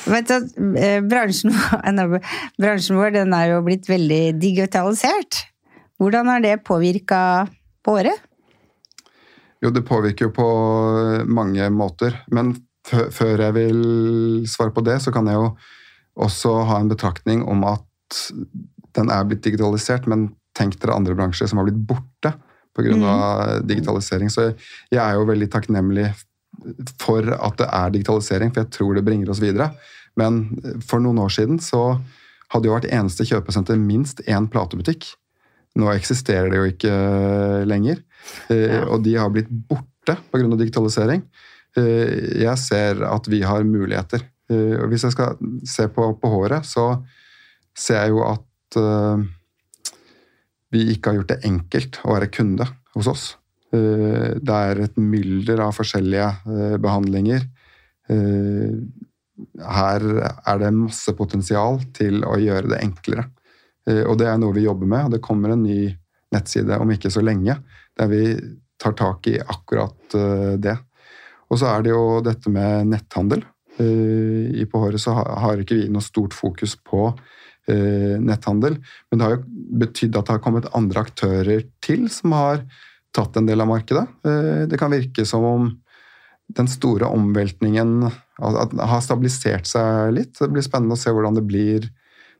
Vet 0.08 0.30
du, 0.30 0.46
eh, 0.78 1.00
bransjen, 1.04 1.52
vår- 1.52 2.22
bransjen 2.56 2.96
vår 2.96 3.12
den 3.18 3.34
er 3.36 3.50
jo 3.52 3.62
blitt 3.66 3.88
veldig 3.90 4.38
digitalisert. 4.40 5.42
Hvordan 5.98 6.30
har 6.30 6.40
det 6.44 6.54
påvirka 6.64 7.20
året? 7.88 8.24
Jo, 9.64 9.72
det 9.74 9.82
påvirker 9.88 10.28
jo 10.28 10.32
på 10.36 10.48
mange 11.26 11.66
måter. 11.74 12.14
Men 12.30 12.54
før 12.86 13.42
jeg 13.48 13.56
vil 13.58 13.80
svare 14.48 14.72
på 14.72 14.84
det, 14.86 15.00
så 15.02 15.12
kan 15.12 15.26
jeg 15.28 15.34
jo 15.40 15.50
også 16.24 16.54
ha 16.70 16.78
en 16.80 16.90
betraktning 16.92 17.42
om 17.50 17.66
at 17.66 18.22
den 18.96 19.10
er 19.12 19.26
blitt 19.28 19.42
digitalisert, 19.44 20.06
men 20.08 20.28
tenk 20.58 20.78
dere 20.82 20.96
andre 20.98 21.14
bransjer 21.18 21.50
som 21.50 21.60
har 21.60 21.68
blitt 21.68 21.80
borte 21.88 22.34
pga. 22.78 22.94
av 23.10 23.66
digitalisering. 23.66 24.30
Så 24.30 24.50
jeg 24.90 25.00
er 25.02 25.14
jo 25.18 25.26
veldig 25.28 25.48
takknemlig 25.50 26.10
for 27.00 27.26
at 27.34 27.58
det 27.60 27.68
er 27.70 27.94
digitalisering, 27.94 28.52
for 28.52 28.64
jeg 28.64 28.72
tror 28.74 28.94
det 28.98 29.04
bringer 29.06 29.30
oss 29.30 29.42
videre. 29.42 29.70
Men 30.18 30.44
for 30.86 31.02
noen 31.02 31.18
år 31.22 31.32
siden 31.34 31.58
så 31.62 32.00
hadde 32.52 32.68
jo 32.68 32.74
hvert 32.74 32.88
eneste 32.90 33.26
kjøpesenter 33.28 33.78
minst 33.78 34.22
én 34.26 34.48
platebutikk. 34.50 35.06
Nå 35.78 35.90
eksisterer 35.92 36.50
det 36.50 36.58
jo 36.58 36.70
ikke 36.72 36.94
lenger. 37.68 38.00
Ja. 38.50 38.82
Og 38.88 39.04
de 39.04 39.14
har 39.18 39.30
blitt 39.30 39.50
borte 39.50 40.16
pga. 40.32 40.56
digitalisering. 40.56 41.22
Eh, 41.76 42.40
Jeg 42.42 42.58
ser 42.58 43.04
at 43.04 43.28
vi 43.28 43.42
har 43.42 43.62
muligheter. 43.64 44.24
Eh, 44.50 44.80
Og 44.82 44.88
hvis 44.90 45.04
jeg 45.04 45.12
skal 45.12 45.36
se 45.64 45.86
på, 45.88 46.14
på 46.18 46.28
håret, 46.32 46.64
så 46.66 47.02
ser 47.76 48.02
jeg 48.06 48.16
jo 48.16 48.24
at 48.26 48.76
eh, 48.80 49.26
vi 50.74 50.84
ikke 50.92 51.10
har 51.10 51.20
gjort 51.20 51.32
det 51.32 51.44
enkelt 51.48 52.00
å 52.04 52.14
være 52.14 52.30
kunde 52.32 52.66
hos 52.96 53.08
oss. 53.10 53.26
Eh, 53.72 54.34
Det 54.40 54.54
er 54.54 54.82
et 54.84 54.96
mylder 54.96 55.60
av 55.66 55.76
forskjellige 55.76 56.28
eh, 56.28 56.76
behandlinger. 56.80 57.44
Eh, 58.08 58.78
Her 59.62 60.02
er 60.18 60.58
det 60.58 60.74
masse 60.74 61.12
potensial 61.14 61.78
til 61.94 62.24
å 62.26 62.34
gjøre 62.42 62.72
det 62.72 62.80
enklere. 62.82 63.28
Og 64.10 64.18
det 64.18 64.26
er 64.26 64.36
noe 64.36 64.52
vi 64.52 64.64
jobber 64.64 64.88
med, 64.90 65.04
og 65.06 65.12
det 65.14 65.22
kommer 65.22 65.52
en 65.54 65.62
ny 65.62 65.86
nettside 66.34 66.76
om 66.76 66.90
ikke 66.90 67.08
så 67.08 67.22
lenge, 67.22 67.54
der 67.96 68.08
vi 68.10 68.34
tar 68.82 68.96
tak 68.98 69.28
i 69.30 69.36
akkurat 69.38 70.16
det. 70.58 70.74
Og 71.48 71.62
så 71.62 71.70
er 71.70 71.86
det 71.86 71.94
jo 71.94 72.18
dette 72.20 72.50
med 72.50 72.90
netthandel. 72.90 73.46
I 73.78 74.66
På 74.68 74.82
håret 74.82 75.00
så 75.00 75.14
har 75.14 75.62
ikke 75.62 75.78
vi 75.78 75.88
noe 75.88 76.04
stort 76.04 76.34
fokus 76.34 76.74
på 76.74 77.14
netthandel, 77.68 78.78
men 79.10 79.18
det 79.18 79.26
har 79.26 79.34
jo 79.36 79.64
betydd 79.82 80.16
at 80.16 80.28
det 80.28 80.36
har 80.36 80.44
kommet 80.44 80.70
andre 80.76 81.02
aktører 81.04 81.66
til 81.84 82.06
som 82.12 82.32
har 82.36 82.62
tatt 83.14 83.36
en 83.36 83.48
del 83.48 83.60
av 83.60 83.70
markedet. 83.70 84.06
Eh, 84.24 84.66
Det 84.68 84.78
kan 84.78 84.92
virke 84.92 85.26
som 85.26 85.44
om 85.44 85.70
den 86.48 86.68
store 86.68 87.04
omveltningen 87.12 88.10
har 88.40 89.00
stabilisert 89.04 89.66
seg 89.68 90.14
litt. 90.14 90.38
Det 90.38 90.48
blir 90.48 90.64
spennende 90.64 90.96
å 90.96 91.00
se 91.00 91.12
hvordan 91.12 91.34
det 91.36 91.44
blir 91.44 91.88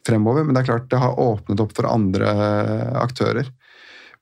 fremover, 0.06 0.44
men 0.44 0.54
det 0.54 0.62
er 0.62 0.70
klart 0.70 0.88
det 0.88 1.00
har 1.02 1.18
åpnet 1.20 1.60
opp 1.60 1.74
for 1.76 1.84
andre 1.90 2.28
aktører. 2.96 3.50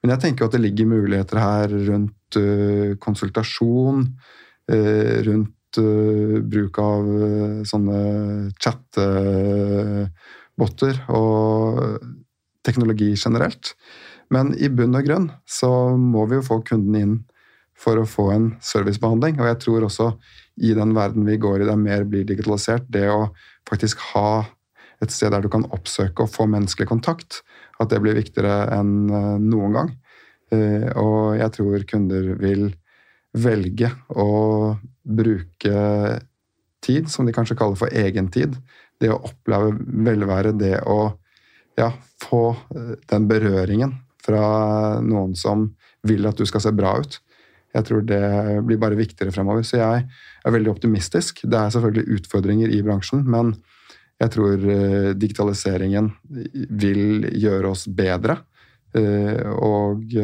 Men 0.03 0.15
jeg 0.15 0.23
tenker 0.25 0.47
at 0.47 0.57
det 0.57 0.63
ligger 0.65 0.91
muligheter 0.91 1.39
her 1.39 1.69
rundt 1.69 2.39
eh, 2.41 2.97
konsultasjon, 2.99 4.09
eh, 4.73 5.23
rundt 5.29 5.79
eh, 5.79 6.41
bruk 6.43 6.79
av 6.83 7.07
sånne 7.69 8.01
sånne 8.59 9.07
chattebotter 10.57 11.05
og 11.13 12.01
teknologi 12.65 13.15
generelt. 13.15 13.75
Men 14.31 14.55
i 14.59 14.69
bunn 14.69 14.97
og 14.97 15.05
grunn 15.07 15.31
så 15.47 15.97
må 15.97 16.27
vi 16.27 16.37
jo 16.37 16.43
få 16.43 16.63
kunden 16.67 16.97
inn 16.97 17.17
for 17.77 17.97
å 18.01 18.07
få 18.07 18.31
en 18.33 18.57
servicebehandling. 18.61 19.39
Og 19.41 19.47
jeg 19.47 19.59
tror 19.61 19.85
også 19.85 20.17
i 20.57 20.73
den 20.75 20.95
verden 20.95 21.27
vi 21.27 21.37
går 21.37 21.63
i 21.63 21.69
der 21.69 21.77
mer 21.77 22.05
blir 22.05 22.25
digitalisert, 22.25 22.87
det 22.89 23.09
å 23.11 23.29
faktisk 23.69 23.99
ha 24.15 24.47
et 25.03 25.13
sted 25.13 25.31
der 25.31 25.43
du 25.45 25.51
kan 25.53 25.67
oppsøke 25.71 26.25
og 26.25 26.33
få 26.33 26.47
menneskelig 26.49 26.89
kontakt, 26.89 27.43
at 27.79 27.91
det 27.91 28.01
blir 28.01 28.17
viktigere 28.17 28.71
enn 28.73 29.11
eh, 29.13 29.37
noen 29.39 29.77
gang. 29.77 29.91
Eh, 30.51 30.89
Og 30.97 31.37
jeg 31.37 31.53
tror 31.53 31.85
kunder 31.85 32.33
vil 32.41 32.71
velge 33.37 33.91
å 34.09 34.79
bruke 35.05 35.77
tid, 36.87 37.11
som 37.13 37.27
de 37.27 37.35
kanskje 37.37 37.59
kaller 37.59 37.77
for 37.77 37.93
egentid. 37.93 38.57
Det 39.01 39.11
å 39.13 39.21
oppleve 39.29 39.75
velvære, 40.07 40.55
det 40.57 40.75
å 40.89 41.01
ja, 41.79 41.91
få 42.23 42.43
eh, 42.75 42.97
den 43.11 43.29
berøringen 43.29 43.95
fra 44.27 44.99
noen 45.05 45.37
som 45.39 45.69
vil 46.07 46.27
at 46.27 46.39
du 46.39 46.47
skal 46.49 46.65
se 46.65 46.73
bra 46.75 46.97
ut. 47.03 47.21
Jeg 47.77 47.85
tror 47.87 48.05
det 48.09 48.23
blir 48.65 48.81
bare 48.81 48.99
viktigere 48.99 49.35
fremover. 49.35 49.67
Så 49.67 49.79
jeg 49.79 50.07
er 50.07 50.55
veldig 50.55 50.73
optimistisk. 50.73 51.43
Det 51.45 51.59
er 51.61 51.75
selvfølgelig 51.75 52.21
utfordringer 52.21 52.73
i 52.73 52.83
bransjen, 52.87 53.27
men 53.29 53.53
jeg 54.17 54.33
tror 54.33 54.69
eh, 54.73 55.11
digitaliseringen 55.19 56.11
vil 56.81 57.29
gjøre 57.37 57.75
oss 57.75 57.85
bedre. 57.93 58.41
Eh, 58.97 59.45
Og 59.61 60.17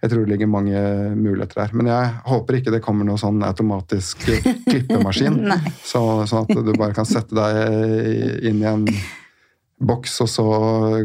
jeg 0.00 0.10
tror 0.10 0.24
det 0.24 0.32
ligger 0.32 0.48
mange 0.48 0.80
muligheter 1.16 1.60
der. 1.62 1.72
Men 1.76 1.90
jeg 1.92 2.10
håper 2.30 2.56
ikke 2.60 2.72
det 2.72 2.82
kommer 2.84 3.04
noe 3.08 3.20
sånn 3.20 3.42
automatisk 3.44 4.22
klippemaskin. 4.66 5.40
Så, 5.90 6.02
sånn 6.30 6.46
at 6.48 6.60
du 6.66 6.72
bare 6.78 6.96
kan 6.96 7.08
sette 7.08 7.36
deg 7.36 8.44
inn 8.50 8.62
i 8.64 8.68
en 8.70 8.86
boks, 9.80 10.18
og 10.20 10.28
så 10.28 10.44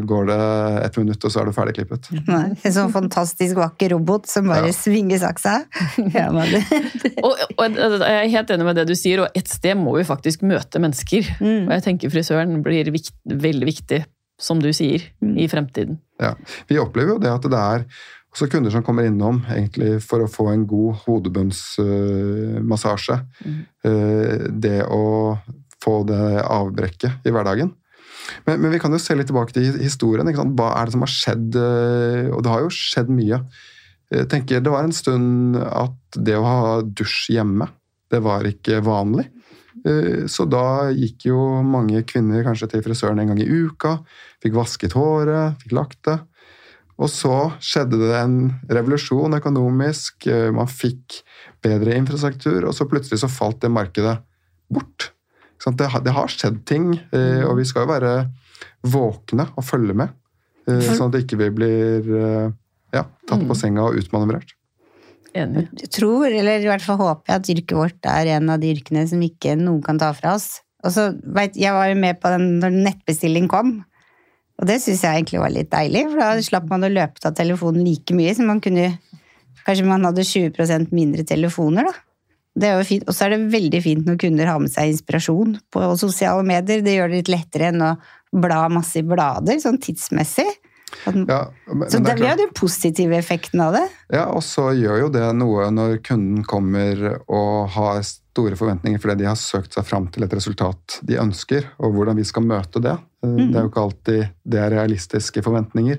går 0.04 0.26
det 0.28 0.38
et 0.84 0.96
minutt, 1.00 1.22
og 1.24 1.32
så 1.32 1.40
er 1.40 1.46
du 1.48 1.54
ferdig 1.56 1.72
klippet. 1.78 2.10
Nei, 2.26 2.50
En 2.60 2.74
sånn 2.74 2.90
fantastisk 2.92 3.56
vakker 3.56 3.94
robot 3.94 4.28
som 4.28 4.50
bare 4.50 4.68
Ja. 4.68 4.74
svinger 4.76 5.16
saksa. 5.22 5.54
Ja, 6.16 6.26
Og, 6.28 7.40
og 7.56 7.78
jeg 7.78 8.02
er 8.04 8.28
helt 8.34 8.52
enig 8.52 8.66
med 8.68 8.76
det 8.76 8.84
du 8.90 8.92
sier, 8.98 9.24
og 9.24 9.32
et 9.38 9.48
sted 9.48 9.80
må 9.80 9.96
vi 9.96 10.04
faktisk 10.04 10.44
møte 10.44 10.76
mennesker. 10.82 11.24
Mm. 11.40 11.64
Og 11.70 11.72
jeg 11.78 11.86
tenker 11.88 12.12
frisøren 12.12 12.60
blir 12.66 12.92
vikt, 12.92 13.14
veldig 13.24 13.70
viktig, 13.70 14.02
som 14.36 14.60
du 14.60 14.68
sier, 14.76 15.00
i 15.24 15.48
fremtiden. 15.48 15.96
Ja. 16.20 16.34
Vi 16.68 16.76
opplever 16.80 17.16
jo 17.16 17.22
det 17.24 17.32
at 17.32 17.48
det 17.48 17.56
er 17.56 17.86
også 18.36 18.50
kunder 18.52 18.68
som 18.70 18.82
kommer 18.84 19.06
innom 19.08 19.38
egentlig 19.48 19.96
for 20.04 20.20
å 20.20 20.28
få 20.28 20.50
en 20.52 20.66
god 20.68 20.98
hodebunnsmassasje. 21.06 23.16
Mm. 23.46 23.62
det 24.60 24.82
å 24.92 25.38
få 25.82 26.04
det 26.08 26.42
avbrekket 26.44 27.10
i 27.26 27.30
hverdagen. 27.32 27.70
Men, 28.46 28.60
men 28.60 28.70
vi 28.74 28.78
kan 28.82 28.92
jo 28.92 28.98
se 29.00 29.14
litt 29.16 29.26
tilbake 29.30 29.52
til 29.54 29.78
historien. 29.78 30.26
Hva 30.58 30.68
er 30.80 30.84
det 30.88 30.92
som 30.96 31.04
har 31.04 31.12
skjedd? 31.12 31.56
eh, 31.60 32.26
Og 32.34 32.40
det 32.42 32.50
har 32.52 32.60
jo 32.64 32.70
skjedd 32.74 33.08
mye. 33.12 33.38
Jeg 34.10 34.28
tenker 34.30 34.60
Det 34.62 34.70
var 34.72 34.84
en 34.86 34.92
stund 34.94 35.56
at 35.58 35.94
det 36.14 36.36
å 36.38 36.44
ha 36.46 36.82
dusj 36.82 37.30
hjemme, 37.36 37.66
det 38.10 38.20
var 38.22 38.42
ikke 38.46 38.80
vanlig. 38.86 39.26
Eh, 39.86 40.26
Så 40.26 40.44
da 40.50 40.90
gikk 40.90 41.26
jo 41.30 41.62
mange 41.62 42.02
kvinner 42.08 42.42
kanskje 42.46 42.68
til 42.74 42.82
frisøren 42.82 43.18
en 43.22 43.28
gang 43.32 43.40
i 43.42 43.46
uka, 43.46 43.98
fikk 44.42 44.54
vasket 44.58 44.92
håret, 44.98 45.54
fikk 45.62 45.72
lagt 45.78 46.02
det. 46.06 46.18
Og 46.96 47.10
så 47.12 47.32
skjedde 47.60 47.98
det 48.00 48.14
en 48.16 48.36
revolusjon 48.72 49.36
økonomisk, 49.36 50.26
eh, 50.32 50.48
man 50.54 50.68
fikk 50.70 51.20
bedre 51.64 51.96
infrastruktur, 51.98 52.64
og 52.64 52.72
så 52.76 52.86
plutselig 52.88 53.20
så 53.20 53.28
falt 53.28 53.60
det 53.60 53.72
markedet 53.72 54.16
bort. 54.72 55.10
Det, 55.66 55.88
har- 55.88 56.28
skjedd 56.28 56.64
ting, 56.68 56.94
eh, 57.12 57.42
og 57.44 57.56
vi 57.58 57.64
skal 57.64 57.84
jo 57.86 57.92
være 57.92 58.12
våkne 58.86 59.48
og 59.56 59.64
følge 59.64 59.94
med, 59.96 60.08
eh, 60.68 60.80
sånn 60.80 61.08
at 61.08 61.16
vi 61.16 61.24
ikke 61.24 61.50
blir 61.52 62.54
ja, 62.92 63.04
tatt 63.28 63.42
på 63.48 63.56
senga 63.56 63.82
og 63.88 63.96
utmanøvrert. 64.00 64.54
Enig. 65.36 65.66
Jeg 65.82 65.90
tror, 65.92 66.26
eller 66.30 66.62
i 66.64 66.68
hvert 66.68 66.84
fall 66.84 66.96
håper 66.96 67.28
jeg, 67.28 67.36
at 67.42 67.50
yrket 67.52 67.76
vårt 67.76 68.08
er 68.08 68.30
en 68.38 68.48
av 68.54 68.60
de 68.62 68.72
yrkene 68.72 69.02
som 69.08 69.20
ikke 69.20 69.56
noen 69.60 69.82
kan 69.84 69.98
ta 70.00 70.12
fra 70.16 70.36
oss. 70.38 70.62
Og 70.84 70.92
så, 70.94 71.10
vet, 71.34 71.56
Jeg 71.58 71.72
var 71.72 71.88
jo 71.90 71.98
med 71.98 72.20
på 72.22 72.30
den 72.32 72.60
når 72.62 72.70
nettbestilling 72.86 73.48
kom, 73.48 73.84
og 74.56 74.68
det 74.70 74.78
syns 74.80 75.04
jeg 75.04 75.20
egentlig 75.20 75.42
var 75.42 75.52
litt 75.52 75.70
deilig. 75.72 76.06
For 76.12 76.22
da 76.22 76.30
slapp 76.44 76.68
man 76.70 76.86
å 76.86 76.92
løpe 76.92 77.22
av 77.28 77.36
telefonen 77.36 77.84
like 77.84 78.16
mye, 78.16 78.34
så 78.36 78.46
man 78.46 78.62
kunne 78.64 78.94
Kanskje 79.66 79.82
man 79.82 80.04
hadde 80.06 80.22
20% 80.22 80.92
mindre 80.94 81.24
telefoner, 81.26 81.88
da. 81.88 81.94
Det 82.54 82.68
er 82.68 82.76
jo 82.78 82.84
fint. 82.86 83.08
Og 83.10 83.16
så 83.16 83.24
er 83.26 83.32
det 83.34 83.48
veldig 83.50 83.80
fint 83.82 84.06
når 84.06 84.20
kunder 84.22 84.46
har 84.46 84.60
med 84.62 84.70
seg 84.70 84.92
inspirasjon 84.92 85.56
på 85.74 85.88
sosiale 85.98 86.44
medier. 86.46 86.84
Det 86.86 86.94
gjør 86.94 87.10
det 87.10 87.18
litt 87.18 87.30
lettere 87.32 87.72
enn 87.72 87.82
å 87.82 87.88
bla 88.30 88.60
masse 88.70 89.00
i 89.00 89.02
blader, 89.02 89.58
sånn 89.58 89.80
tidsmessig. 89.82 90.46
Ja, 91.02 91.40
men, 91.66 91.88
så 91.90 91.98
det, 91.98 92.14
det 92.20 92.28
er 92.30 92.38
den 92.38 92.54
positive 92.54 93.18
effekten 93.18 93.60
av 93.64 93.74
det. 93.74 93.82
ja, 94.14 94.28
og 94.30 94.44
så 94.46 94.70
gjør 94.78 95.02
jo 95.02 95.10
det 95.12 95.26
noe 95.34 95.66
når 95.74 95.98
kunden 96.06 96.46
kommer 96.46 97.18
og 97.26 97.74
har 97.74 98.06
store 98.36 98.56
forventninger 98.60 99.00
fordi 99.02 99.16
de 99.24 99.28
har 99.32 99.40
søkt 99.40 99.72
seg 99.74 99.88
fram 99.88 100.06
til 100.12 100.26
et 100.28 100.36
resultat 100.36 101.00
de 101.08 101.16
ønsker, 101.24 101.64
og 101.80 101.96
hvordan 101.96 102.16
vi 102.20 102.24
skal 102.28 102.44
møte 102.46 102.82
det. 102.84 102.94
Eh, 103.24 103.36
Det 103.48 103.56
er 103.56 103.64
jo 103.64 103.72
ikke 103.72 103.84
alltid 103.88 104.28
det 104.44 104.60
er 104.60 104.70
realistiske 104.76 105.42
forventninger. 105.42 105.98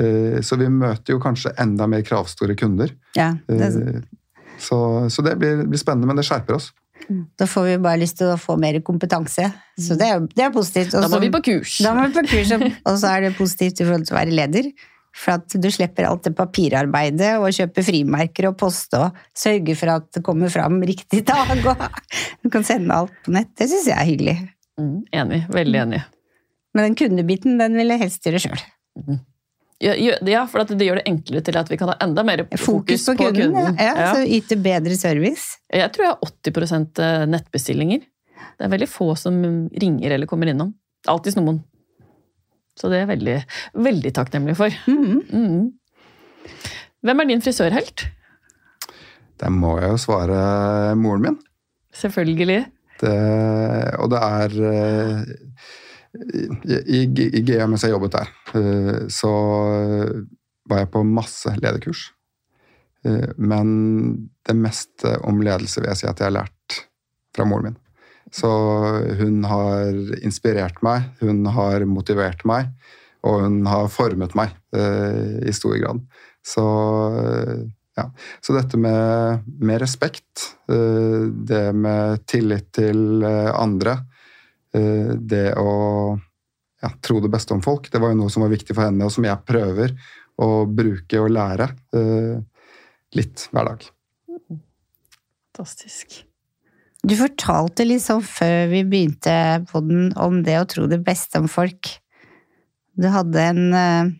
Eh, 0.00 0.40
Så 0.42 0.56
vi 0.58 0.66
møter 0.68 1.14
jo 1.14 1.20
kanskje 1.22 1.54
enda 1.60 1.86
mer 1.86 2.02
kravstore 2.02 2.56
kunder. 2.58 2.90
Ja, 3.16 3.34
det, 3.48 3.60
Eh, 3.60 4.00
Så, 4.60 4.76
så 5.08 5.22
det 5.24 5.38
blir, 5.40 5.62
blir 5.64 5.78
spennende, 5.80 6.06
men 6.06 6.16
det 6.20 6.26
skjerper 6.28 6.58
oss. 6.58 6.66
Da 7.40 7.46
får 7.48 7.64
vi 7.64 7.76
bare 7.80 7.96
lyst 8.02 8.18
til 8.18 8.28
å 8.28 8.36
få 8.36 8.58
mer 8.60 8.76
kompetanse. 8.84 9.46
Så 9.80 9.96
det 9.96 10.04
er, 10.12 10.20
det 10.36 10.44
er 10.44 10.50
positivt. 10.52 10.92
Da 10.92 11.08
må 11.08 11.18
vi 11.22 11.30
på 11.32 11.40
kurs. 11.46 11.78
Da 11.80 11.94
må 11.96 12.04
vi 12.06 12.12
på 12.18 12.26
kurs, 12.28 12.50
og- 12.52 12.66
og 12.84 12.98
så 13.00 13.08
er 13.16 13.20
det 13.24 13.30
positivt 13.38 13.80
i 13.80 13.84
forhold 13.88 14.04
til 14.06 14.14
å 14.16 14.18
være 14.20 14.36
leder. 14.36 14.68
For 15.16 15.34
at 15.40 15.56
du 15.58 15.66
slipper 15.74 16.06
alt 16.06 16.28
det 16.28 16.34
papirarbeidet 16.38 17.32
og 17.40 17.50
kjøpe 17.54 17.82
frimerker 17.86 18.50
og 18.50 18.56
poste 18.60 19.00
og 19.00 19.16
sørge 19.36 19.74
for 19.78 19.96
at 19.96 20.06
det 20.14 20.22
kommer 20.26 20.52
fram 20.52 20.78
riktig 20.86 21.24
dag. 21.28 21.50
Og 21.58 21.82
du 22.44 22.52
kan 22.52 22.66
sende 22.66 22.94
alt 22.94 23.16
på 23.24 23.34
nett. 23.34 23.50
Det 23.58 23.68
syns 23.72 23.88
jeg 23.90 23.98
er 23.98 24.10
hyggelig. 24.12 24.36
Mm, 24.80 25.00
enig. 25.22 25.42
Veldig 25.50 25.82
enig. 25.82 26.04
Men 26.76 26.86
den 26.86 27.00
kundebiten, 27.00 27.58
den 27.58 27.74
vil 27.78 27.90
jeg 27.90 28.04
helst 28.04 28.26
gjøre 28.28 28.42
sjøl. 28.44 28.62
Ja, 29.80 29.94
ja, 29.96 30.44
for 30.50 30.62
det 30.68 30.84
gjør 30.84 31.00
det 31.00 31.08
enklere 31.08 31.42
til 31.44 31.56
at 31.56 31.70
vi 31.72 31.78
kan 31.80 31.88
ha 31.88 31.96
enda 32.04 32.22
mer 32.26 32.44
Fokus 32.60 33.06
på 33.08 33.16
kunden. 33.16 33.56
Ja, 33.80 33.94
ja, 33.96 34.10
Så 34.12 34.26
yte 34.28 34.58
bedre 34.60 34.96
service. 35.00 35.56
Jeg 35.72 35.90
tror 35.94 36.06
jeg 36.06 36.12
har 36.12 36.32
80% 36.52 37.02
nettbestillinger. 37.32 38.04
Det 38.60 38.66
er 38.66 38.72
veldig 38.74 38.88
få 38.92 39.14
som 39.16 39.40
ringer 39.72 40.14
eller 40.14 40.28
kommer 40.28 40.52
innom. 40.52 40.74
Alltid 41.08 41.40
noen. 41.40 41.62
Så 42.80 42.88
det 42.88 42.96
er 42.96 43.04
jeg 43.04 43.12
veldig, 43.12 43.36
veldig 43.86 44.12
takknemlig 44.16 44.56
for. 44.56 44.80
Mhm. 44.88 45.20
Mm. 45.30 45.68
Hvem 47.04 47.20
er 47.22 47.28
din 47.30 47.42
frisørhelt? 47.44 48.06
Der 49.40 49.52
må 49.52 49.78
jeg 49.80 49.92
jo 49.94 50.00
svare 50.00 50.40
moren 51.00 51.22
min. 51.24 51.38
Selvfølgelig. 51.96 52.66
Det, 53.00 53.14
og 53.96 54.10
det 54.12 54.20
er 54.20 54.56
eh, 54.70 55.20
I, 56.84 57.00
i, 57.08 57.28
i 57.38 57.42
GA 57.48 57.64
mens 57.66 57.84
jeg 57.86 57.94
jobbet 57.94 58.12
der, 58.18 58.32
eh, 58.60 58.98
så 59.08 59.30
var 60.68 60.82
jeg 60.82 60.90
på 60.92 61.02
masse 61.08 61.54
lederkurs. 61.62 62.10
Eh, 63.04 63.32
Men 63.40 63.70
det 64.44 64.56
meste 64.56 65.16
om 65.24 65.40
ledelse 65.40 65.80
vil 65.80 65.88
jeg 65.88 66.02
si 66.02 66.10
at 66.10 66.20
jeg 66.20 66.28
har 66.28 66.36
lært 66.42 66.80
fra 67.36 67.48
moren 67.48 67.70
min. 67.70 67.78
Så 68.30 68.50
hun 69.18 69.42
har 69.44 69.90
inspirert 70.22 70.78
meg, 70.86 71.08
hun 71.20 71.42
har 71.50 71.84
motivert 71.90 72.44
meg, 72.48 72.70
og 73.26 73.42
hun 73.44 73.60
har 73.68 73.90
formet 73.92 74.36
meg 74.38 74.54
eh, 74.76 75.40
i 75.50 75.54
stor 75.54 75.76
grad. 75.80 76.04
Så 76.46 76.64
eh, 77.20 77.66
ja. 77.98 78.06
Så 78.40 78.54
dette 78.56 78.78
med, 78.80 79.42
med 79.60 79.80
respekt, 79.82 80.54
eh, 80.70 81.26
det 81.28 81.64
med 81.76 82.24
tillit 82.30 82.70
til 82.78 83.22
eh, 83.26 83.50
andre, 83.50 83.98
eh, 84.72 85.12
det 85.18 85.50
å 85.58 85.72
ja, 86.80 86.92
tro 87.02 87.20
det 87.20 87.32
beste 87.32 87.54
om 87.56 87.62
folk, 87.64 87.90
det 87.92 88.00
var 88.00 88.14
jo 88.14 88.22
noe 88.22 88.32
som 88.32 88.46
var 88.46 88.54
viktig 88.54 88.76
for 88.76 88.86
henne, 88.86 89.04
og 89.04 89.12
som 89.12 89.26
jeg 89.26 89.44
prøver 89.46 89.98
å 90.40 90.64
bruke 90.64 91.20
og 91.20 91.34
lære 91.34 91.68
eh, 91.98 92.40
litt 93.18 93.48
hver 93.52 93.72
dag. 93.72 93.86
Fantastisk. 95.50 96.22
Du 97.00 97.14
fortalte 97.16 97.86
litt 97.86 98.02
sånn 98.04 98.20
før 98.24 98.66
vi 98.72 98.82
begynte 98.84 99.34
på 99.70 99.80
den, 99.86 100.10
om 100.20 100.42
det 100.44 100.58
å 100.60 100.66
tro 100.68 100.84
det 100.90 101.00
beste 101.04 101.40
om 101.40 101.48
folk. 101.48 101.88
Du 103.00 103.06
hadde 103.08 103.40
en 103.40 103.62
uh, 103.72 104.10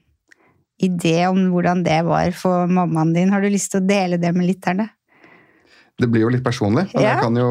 idé 0.80 1.18
om 1.28 1.42
hvordan 1.52 1.82
det 1.84 1.98
var 2.08 2.32
for 2.36 2.70
mammaen 2.70 3.12
din. 3.16 3.32
Har 3.34 3.44
du 3.44 3.50
lyst 3.52 3.74
til 3.74 3.82
å 3.82 3.88
dele 3.88 4.16
det 4.20 4.32
med 4.36 4.48
lytterne? 4.48 4.88
Det 6.00 6.08
blir 6.08 6.24
jo 6.24 6.32
litt 6.32 6.44
personlig, 6.44 6.86
men 6.94 7.04
Ja. 7.04 7.10
jeg, 7.12 7.20
kan 7.26 7.36
jo, 7.36 7.50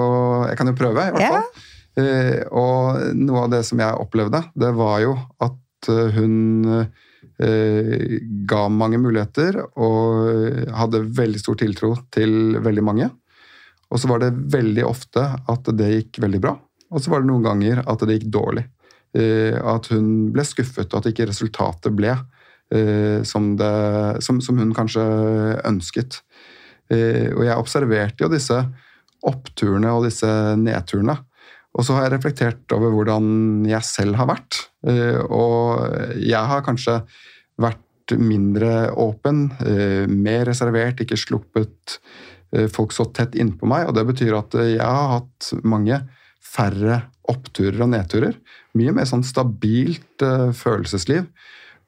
jeg 0.49 0.57
kan 0.57 0.71
jo 0.71 0.77
prøve, 0.79 1.05
i 1.05 1.13
hvert 1.13 1.27
Ja. 1.27 1.29
fall. 1.35 1.67
Uh, 1.99 2.41
og 2.55 3.15
noe 3.19 3.45
av 3.45 3.53
det 3.53 3.61
som 3.67 3.77
jeg 3.81 4.01
opplevde, 4.01 4.41
det 4.57 4.73
var 4.77 4.99
jo 5.03 5.13
at 5.45 5.89
eh, 5.89 6.11
hun 6.15 6.65
uh, 6.65 6.85
ga 8.49 8.61
mange 8.71 8.97
muligheter 8.99 9.61
og 9.77 10.69
hadde 10.75 11.05
veldig 11.17 11.39
stor 11.39 11.55
tiltro 11.59 11.93
til 12.11 12.57
veldig 12.63 12.83
mange. 12.83 13.09
Og 13.89 14.01
så 14.01 14.09
var 14.09 14.21
det 14.21 14.35
veldig 14.53 14.83
ofte 14.85 15.23
at 15.49 15.69
det 15.77 15.93
gikk 15.93 16.19
veldig 16.21 16.41
bra, 16.43 16.53
og 16.89 17.01
så 17.01 17.13
var 17.13 17.23
det 17.23 17.29
noen 17.29 17.45
ganger 17.45 17.81
at 17.89 18.03
det 18.05 18.19
gikk 18.19 18.29
dårlig. 18.33 18.65
Eh, 19.17 19.55
at 19.57 19.89
hun 19.89 20.29
ble 20.33 20.45
skuffet, 20.45 20.91
og 20.91 21.01
at 21.01 21.09
ikke 21.09 21.29
resultatet 21.31 21.95
ble 21.97 22.11
eh, 22.13 23.25
som, 23.25 23.55
det, 23.57 23.71
som, 24.25 24.37
som 24.43 24.59
hun 24.61 24.75
kanskje 24.77 25.05
ønsket. 25.65 26.21
Eh, 26.93 27.33
og 27.33 27.41
jeg 27.47 27.57
observerte 27.57 28.25
jo 28.25 28.31
disse 28.33 28.59
oppturene 29.25 29.95
og 29.95 30.05
disse 30.05 30.29
nedturene. 30.61 31.17
Og 31.77 31.85
så 31.85 31.95
har 31.95 32.07
jeg 32.07 32.17
reflektert 32.17 32.73
over 32.73 32.93
hvordan 32.93 33.65
jeg 33.69 33.85
selv 33.85 34.17
har 34.17 34.25
vært. 34.31 34.57
Og 35.29 36.17
jeg 36.17 36.49
har 36.49 36.63
kanskje 36.65 36.95
vært 37.61 38.15
mindre 38.17 38.89
åpen, 38.97 39.43
mer 40.09 40.47
reservert, 40.49 41.03
ikke 41.03 41.19
sluppet 41.19 41.99
folk 42.73 42.93
så 42.95 43.05
tett 43.13 43.37
innpå 43.37 43.67
meg. 43.69 43.87
Og 43.89 43.97
det 43.97 44.05
betyr 44.09 44.37
at 44.39 44.57
eh, 44.59 44.75
jeg 44.77 44.85
har 44.85 45.19
hatt 45.19 45.51
mange 45.63 46.01
færre 46.49 47.03
oppturer 47.29 47.83
og 47.85 47.91
nedturer. 47.93 48.37
Mye 48.77 48.93
mer 48.95 49.05
sånn 49.09 49.25
stabilt 49.27 50.23
uh, 50.25 50.49
følelsesliv. 50.55 51.27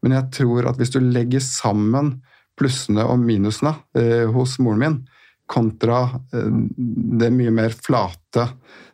Men 0.05 0.13
jeg 0.17 0.29
tror 0.37 0.67
at 0.69 0.77
hvis 0.77 0.93
du 0.93 0.99
legger 1.01 1.41
sammen 1.41 2.19
plussene 2.59 3.07
og 3.09 3.17
minusene 3.23 3.73
uh, 3.97 4.27
hos 4.35 4.59
moren 4.61 4.83
min, 4.83 4.99
kontra 5.49 6.03
uh, 6.13 6.51
det 6.77 7.31
mye 7.33 7.53
mer 7.53 7.73
flate 7.73 8.45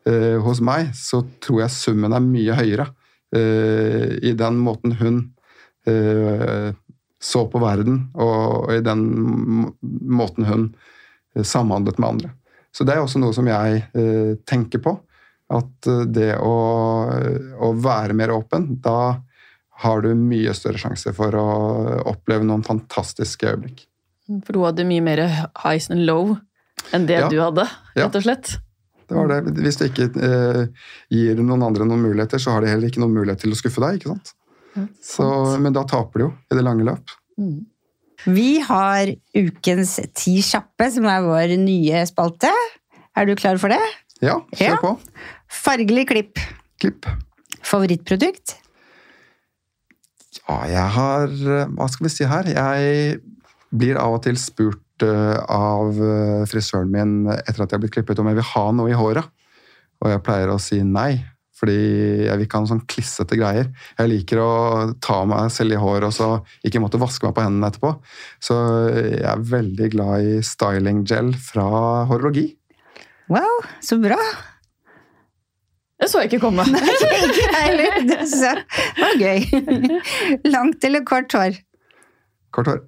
eh, 0.07 0.37
hos 0.43 0.61
meg, 0.63 0.91
så 0.95 1.21
tror 1.43 1.63
jeg 1.65 1.75
summen 1.75 2.15
er 2.15 2.23
mye 2.23 2.57
høyere 2.57 2.87
eh, 3.35 4.17
i 4.23 4.33
den 4.37 4.59
måten 4.63 4.95
hun 5.01 5.21
eh, 5.87 6.71
så 7.17 7.43
på 7.49 7.61
verden, 7.61 8.07
og, 8.13 8.67
og 8.67 8.75
i 8.75 8.83
den 8.85 9.03
måten 9.81 10.47
hun 10.47 10.67
eh, 10.69 10.96
samhandlet 11.45 11.97
med 12.01 12.09
andre. 12.09 12.31
Så 12.73 12.85
det 12.85 12.95
er 12.95 13.01
også 13.03 13.19
noe 13.21 13.33
som 13.35 13.47
jeg 13.49 13.83
eh, 13.97 14.33
tenker 14.49 14.81
på. 14.83 14.95
At 15.53 15.87
eh, 15.87 16.03
det 16.11 16.33
å, 16.43 16.55
å 17.63 17.71
være 17.81 18.13
mer 18.17 18.33
åpen, 18.35 18.75
da 18.83 19.17
har 19.83 20.01
du 20.01 20.09
mye 20.17 20.53
større 20.57 20.81
sjanse 20.81 21.13
for 21.13 21.35
å 21.37 21.47
oppleve 22.09 22.45
noen 22.47 22.63
fantastiske 22.65 23.45
øyeblikk. 23.51 23.83
For 24.43 24.57
du 24.57 24.63
hadde 24.65 24.85
mye 24.89 25.03
mer 25.05 25.21
highs 25.63 25.89
and 25.93 26.03
low 26.07 26.35
enn 26.93 27.05
det 27.07 27.19
Ja. 27.21 27.27
du 27.29 27.37
hadde, 27.41 27.67
rett 27.95 28.15
og 28.17 28.23
slett. 28.25 28.55
Ja. 28.57 28.63
Det 29.07 29.15
var 29.15 29.29
det. 29.31 29.53
Hvis 29.63 29.77
du 29.79 29.85
ikke 29.85 30.09
eh, 30.19 30.65
gir 31.13 31.37
noen 31.39 31.63
andre 31.63 31.85
noen 31.87 32.01
muligheter, 32.03 32.41
så 32.43 32.51
har 32.57 32.65
de 32.65 32.73
heller 32.73 32.89
ikke 32.91 32.99
noen 32.99 33.15
mulighet 33.15 33.45
til 33.45 33.53
å 33.55 33.59
skuffe 33.59 33.79
deg. 33.85 34.01
ikke 34.01 34.11
sant? 34.11 34.33
Så, 35.01 35.25
men 35.63 35.73
da 35.73 35.85
taper 35.87 36.19
du 36.19 36.25
jo 36.25 36.31
i 36.51 36.57
det 36.59 36.65
lange 36.65 36.83
løp. 36.85 37.13
Mm. 37.39 37.61
Vi 38.25 38.59
har 38.65 39.11
ukens 39.37 39.99
Ti 40.17 40.39
kjappe, 40.41 40.87
som 40.91 41.05
er 41.05 41.21
vår 41.25 41.53
nye 41.61 42.01
spalte. 42.09 42.49
Er 43.17 43.25
du 43.29 43.35
klar 43.37 43.59
for 43.61 43.69
det? 43.73 43.81
Ja, 44.21 44.39
kjør 44.57 44.73
Ja. 44.73 44.77
på. 44.81 44.95
Fargelig 45.47 46.07
klipp. 46.09 46.39
Klipp. 46.81 47.05
Favorittprodukt? 47.61 48.55
Ja, 50.47 50.57
jeg 50.69 50.89
har 50.95 51.27
eh, 51.27 51.65
Hva 51.75 51.87
skal 51.91 52.07
vi 52.07 52.13
si 52.13 52.27
her? 52.29 52.47
Jeg 52.47 53.21
blir 53.75 53.97
av 53.99 54.13
og 54.17 54.21
til 54.23 54.37
spurt 54.39 55.03
eh, 55.03 55.37
av 55.51 55.97
eh, 55.99 56.45
frisøren 56.49 56.91
min 56.93 57.15
etter 57.31 57.63
at 57.63 57.67
jeg 57.69 57.75
har 57.75 57.83
blitt 57.83 57.95
klippet 57.97 58.19
om 58.23 58.29
jeg 58.31 58.39
vil 58.39 58.49
ha 58.53 58.65
noe 58.71 58.91
i 58.93 58.97
håret. 58.97 59.27
Og 60.03 60.11
jeg 60.13 60.23
pleier 60.23 60.53
å 60.53 60.59
si 60.61 60.79
nei, 60.85 61.17
fordi 61.57 61.77
jeg 62.27 62.35
vil 62.35 62.45
ikke 62.45 62.59
ha 62.59 62.63
noen 62.63 62.71
sånn 62.75 62.85
klissete 62.89 63.37
greier. 63.39 63.71
Jeg 63.97 64.11
liker 64.11 64.41
å 64.43 64.51
ta 65.03 65.21
meg 65.29 65.49
selv 65.53 65.73
i 65.73 65.81
håret 65.81 66.09
og 66.09 66.15
så 66.15 66.29
ikke 66.67 66.81
måtte 66.83 67.01
vaske 67.01 67.25
meg 67.25 67.33
på 67.37 67.45
hendene 67.45 67.71
etterpå. 67.71 67.95
Så 68.43 68.57
jeg 68.93 69.25
er 69.25 69.47
veldig 69.53 69.89
glad 69.95 70.27
i 70.27 70.37
styling 70.45 71.01
gel 71.09 71.33
fra 71.41 71.65
Horologi. 72.09 72.51
Wow, 73.33 73.65
så 73.83 73.97
bra! 73.99 74.19
Det 75.97 76.11
så 76.11 76.21
jeg 76.21 76.29
ikke 76.29 76.43
komme. 76.45 76.63
Ikke 76.67 77.41
jeg 77.41 77.55
heller. 77.57 77.95
Det 78.05 78.51
var 79.01 79.15
gøy. 79.17 79.47
Langt 80.45 80.85
eller 80.85 81.01
kort 81.09 81.33
hår? 81.33 81.57
Kort 82.53 82.69
hår. 82.69 82.83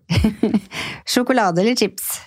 Sjokolade 1.10 1.64
eller 1.64 1.78
chips? 1.80 2.20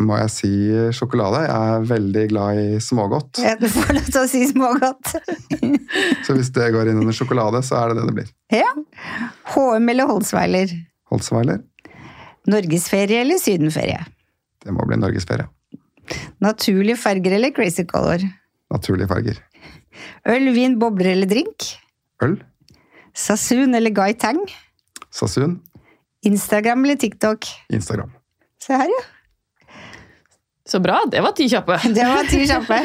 Må 0.00 0.16
jeg 0.16 0.30
si 0.32 0.50
sjokolade? 0.96 1.42
Jeg 1.44 1.72
er 1.76 1.82
veldig 1.90 2.22
glad 2.30 2.58
i 2.62 2.78
smågodt. 2.80 3.42
Ja, 3.44 3.52
Du 3.60 3.66
får 3.68 3.92
lov 3.98 4.06
til 4.08 4.20
å 4.22 4.28
si 4.30 4.40
smågodt. 4.48 5.10
Så 6.26 6.36
hvis 6.38 6.48
det 6.56 6.70
går 6.72 6.88
inn 6.88 7.02
under 7.02 7.12
sjokolade, 7.16 7.60
så 7.66 7.76
er 7.82 7.92
det 7.92 7.98
det 8.00 8.06
det 8.08 8.14
blir. 8.16 8.30
Ja. 8.56 8.70
HM 9.52 9.90
eller 9.92 10.08
Holsweiler? 10.08 10.72
Holtzweiler. 11.12 11.60
Norgesferie 12.48 13.20
eller 13.20 13.38
sydenferie? 13.38 14.00
Det 14.64 14.72
må 14.74 14.86
bli 14.88 14.96
norgesferie. 14.96 15.44
Naturlige 16.42 16.96
farger 16.98 17.36
eller 17.36 17.52
crazy 17.54 17.84
color? 17.86 18.24
Naturlige 18.72 19.10
farger. 19.12 19.38
Øl, 20.32 20.48
vin, 20.56 20.78
bobler 20.80 21.12
eller 21.12 21.28
drink? 21.30 21.68
Øl. 22.24 22.38
Sasun 23.12 23.76
eller 23.76 23.92
Guy 23.92 24.16
Tang? 24.16 24.40
Sasun. 25.12 25.58
Instagram 26.24 26.84
eller 26.86 26.96
TikTok? 27.02 27.44
Instagram. 27.74 28.10
Se 28.62 28.72
her, 28.78 28.88
ja. 28.88 29.02
Så 30.68 30.78
bra. 30.80 31.00
Det 31.10 31.20
var 31.20 31.32
ti 31.36 31.48
kjappe. 31.50 31.78
Det 31.96 32.06
var 32.06 32.28
ti 32.30 32.44
kjappe. 32.46 32.78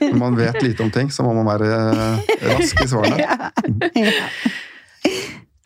Når 0.00 0.18
man 0.18 0.36
vet 0.38 0.62
lite 0.62 0.82
om 0.82 0.90
ting, 0.90 1.10
så 1.14 1.22
må 1.26 1.34
man 1.38 1.46
være 1.46 1.70
eh, 1.70 2.36
rask 2.50 2.82
i 2.82 2.88
svarene. 2.90 3.26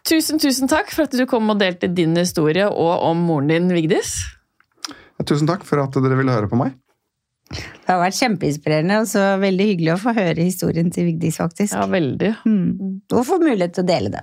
Tusen, 0.07 0.39
tusen 0.39 0.71
takk 0.71 0.93
for 0.95 1.09
at 1.09 1.15
du 1.19 1.25
kom 1.27 1.49
og 1.51 1.59
delte 1.59 1.89
din 1.91 2.13
historie 2.15 2.69
og 2.69 3.07
om 3.09 3.25
moren 3.27 3.51
din, 3.51 3.73
Vigdis. 3.75 4.21
Tusen 5.27 5.49
takk 5.49 5.65
for 5.67 5.83
at 5.83 5.97
dere 5.99 6.19
ville 6.19 6.35
høre 6.35 6.51
på 6.51 6.59
meg. 6.61 6.77
Det 7.51 7.89
har 7.89 7.99
vært 7.99 8.19
kjempeinspirerende 8.19 9.01
og 9.03 9.09
så 9.11 9.25
veldig 9.43 9.67
hyggelig 9.71 9.93
å 9.95 9.99
få 10.03 10.15
høre 10.15 10.47
historien 10.47 10.93
til 10.95 11.09
Vigdis, 11.09 11.41
faktisk. 11.43 11.75
Ja, 11.75 11.89
veldig. 11.91 12.33
Mm. 12.47 13.03
Og 13.15 13.27
få 13.27 13.41
mulighet 13.43 13.75
til 13.75 13.87
å 13.87 13.89
dele 13.91 14.13
det. 14.15 14.23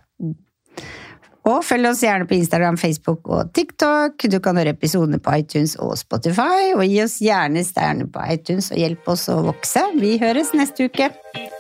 Og 1.44 1.60
følg 1.68 1.90
oss 1.90 2.04
gjerne 2.06 2.28
på 2.28 2.38
Instagram, 2.38 2.78
Facebook 2.80 3.28
og 3.28 3.52
TikTok. 3.56 4.30
Du 4.32 4.40
kan 4.44 4.56
høre 4.60 4.72
episodene 4.78 5.20
på 5.20 5.36
iTunes 5.42 5.76
og 5.76 5.98
Spotify. 6.00 6.72
Og 6.78 6.86
gi 6.88 7.02
oss 7.04 7.20
gjerne 7.24 7.66
stjerner 7.68 8.08
på 8.08 8.24
iTunes 8.32 8.72
og 8.72 8.80
hjelp 8.80 9.12
oss 9.12 9.28
å 9.32 9.42
vokse. 9.50 9.84
Vi 10.00 10.16
høres 10.24 10.54
neste 10.56 10.88
uke. 10.88 11.12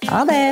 Ha 0.07 0.23
det! 0.29 0.43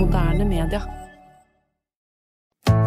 Moderne 0.00 0.48
media. 0.48 0.99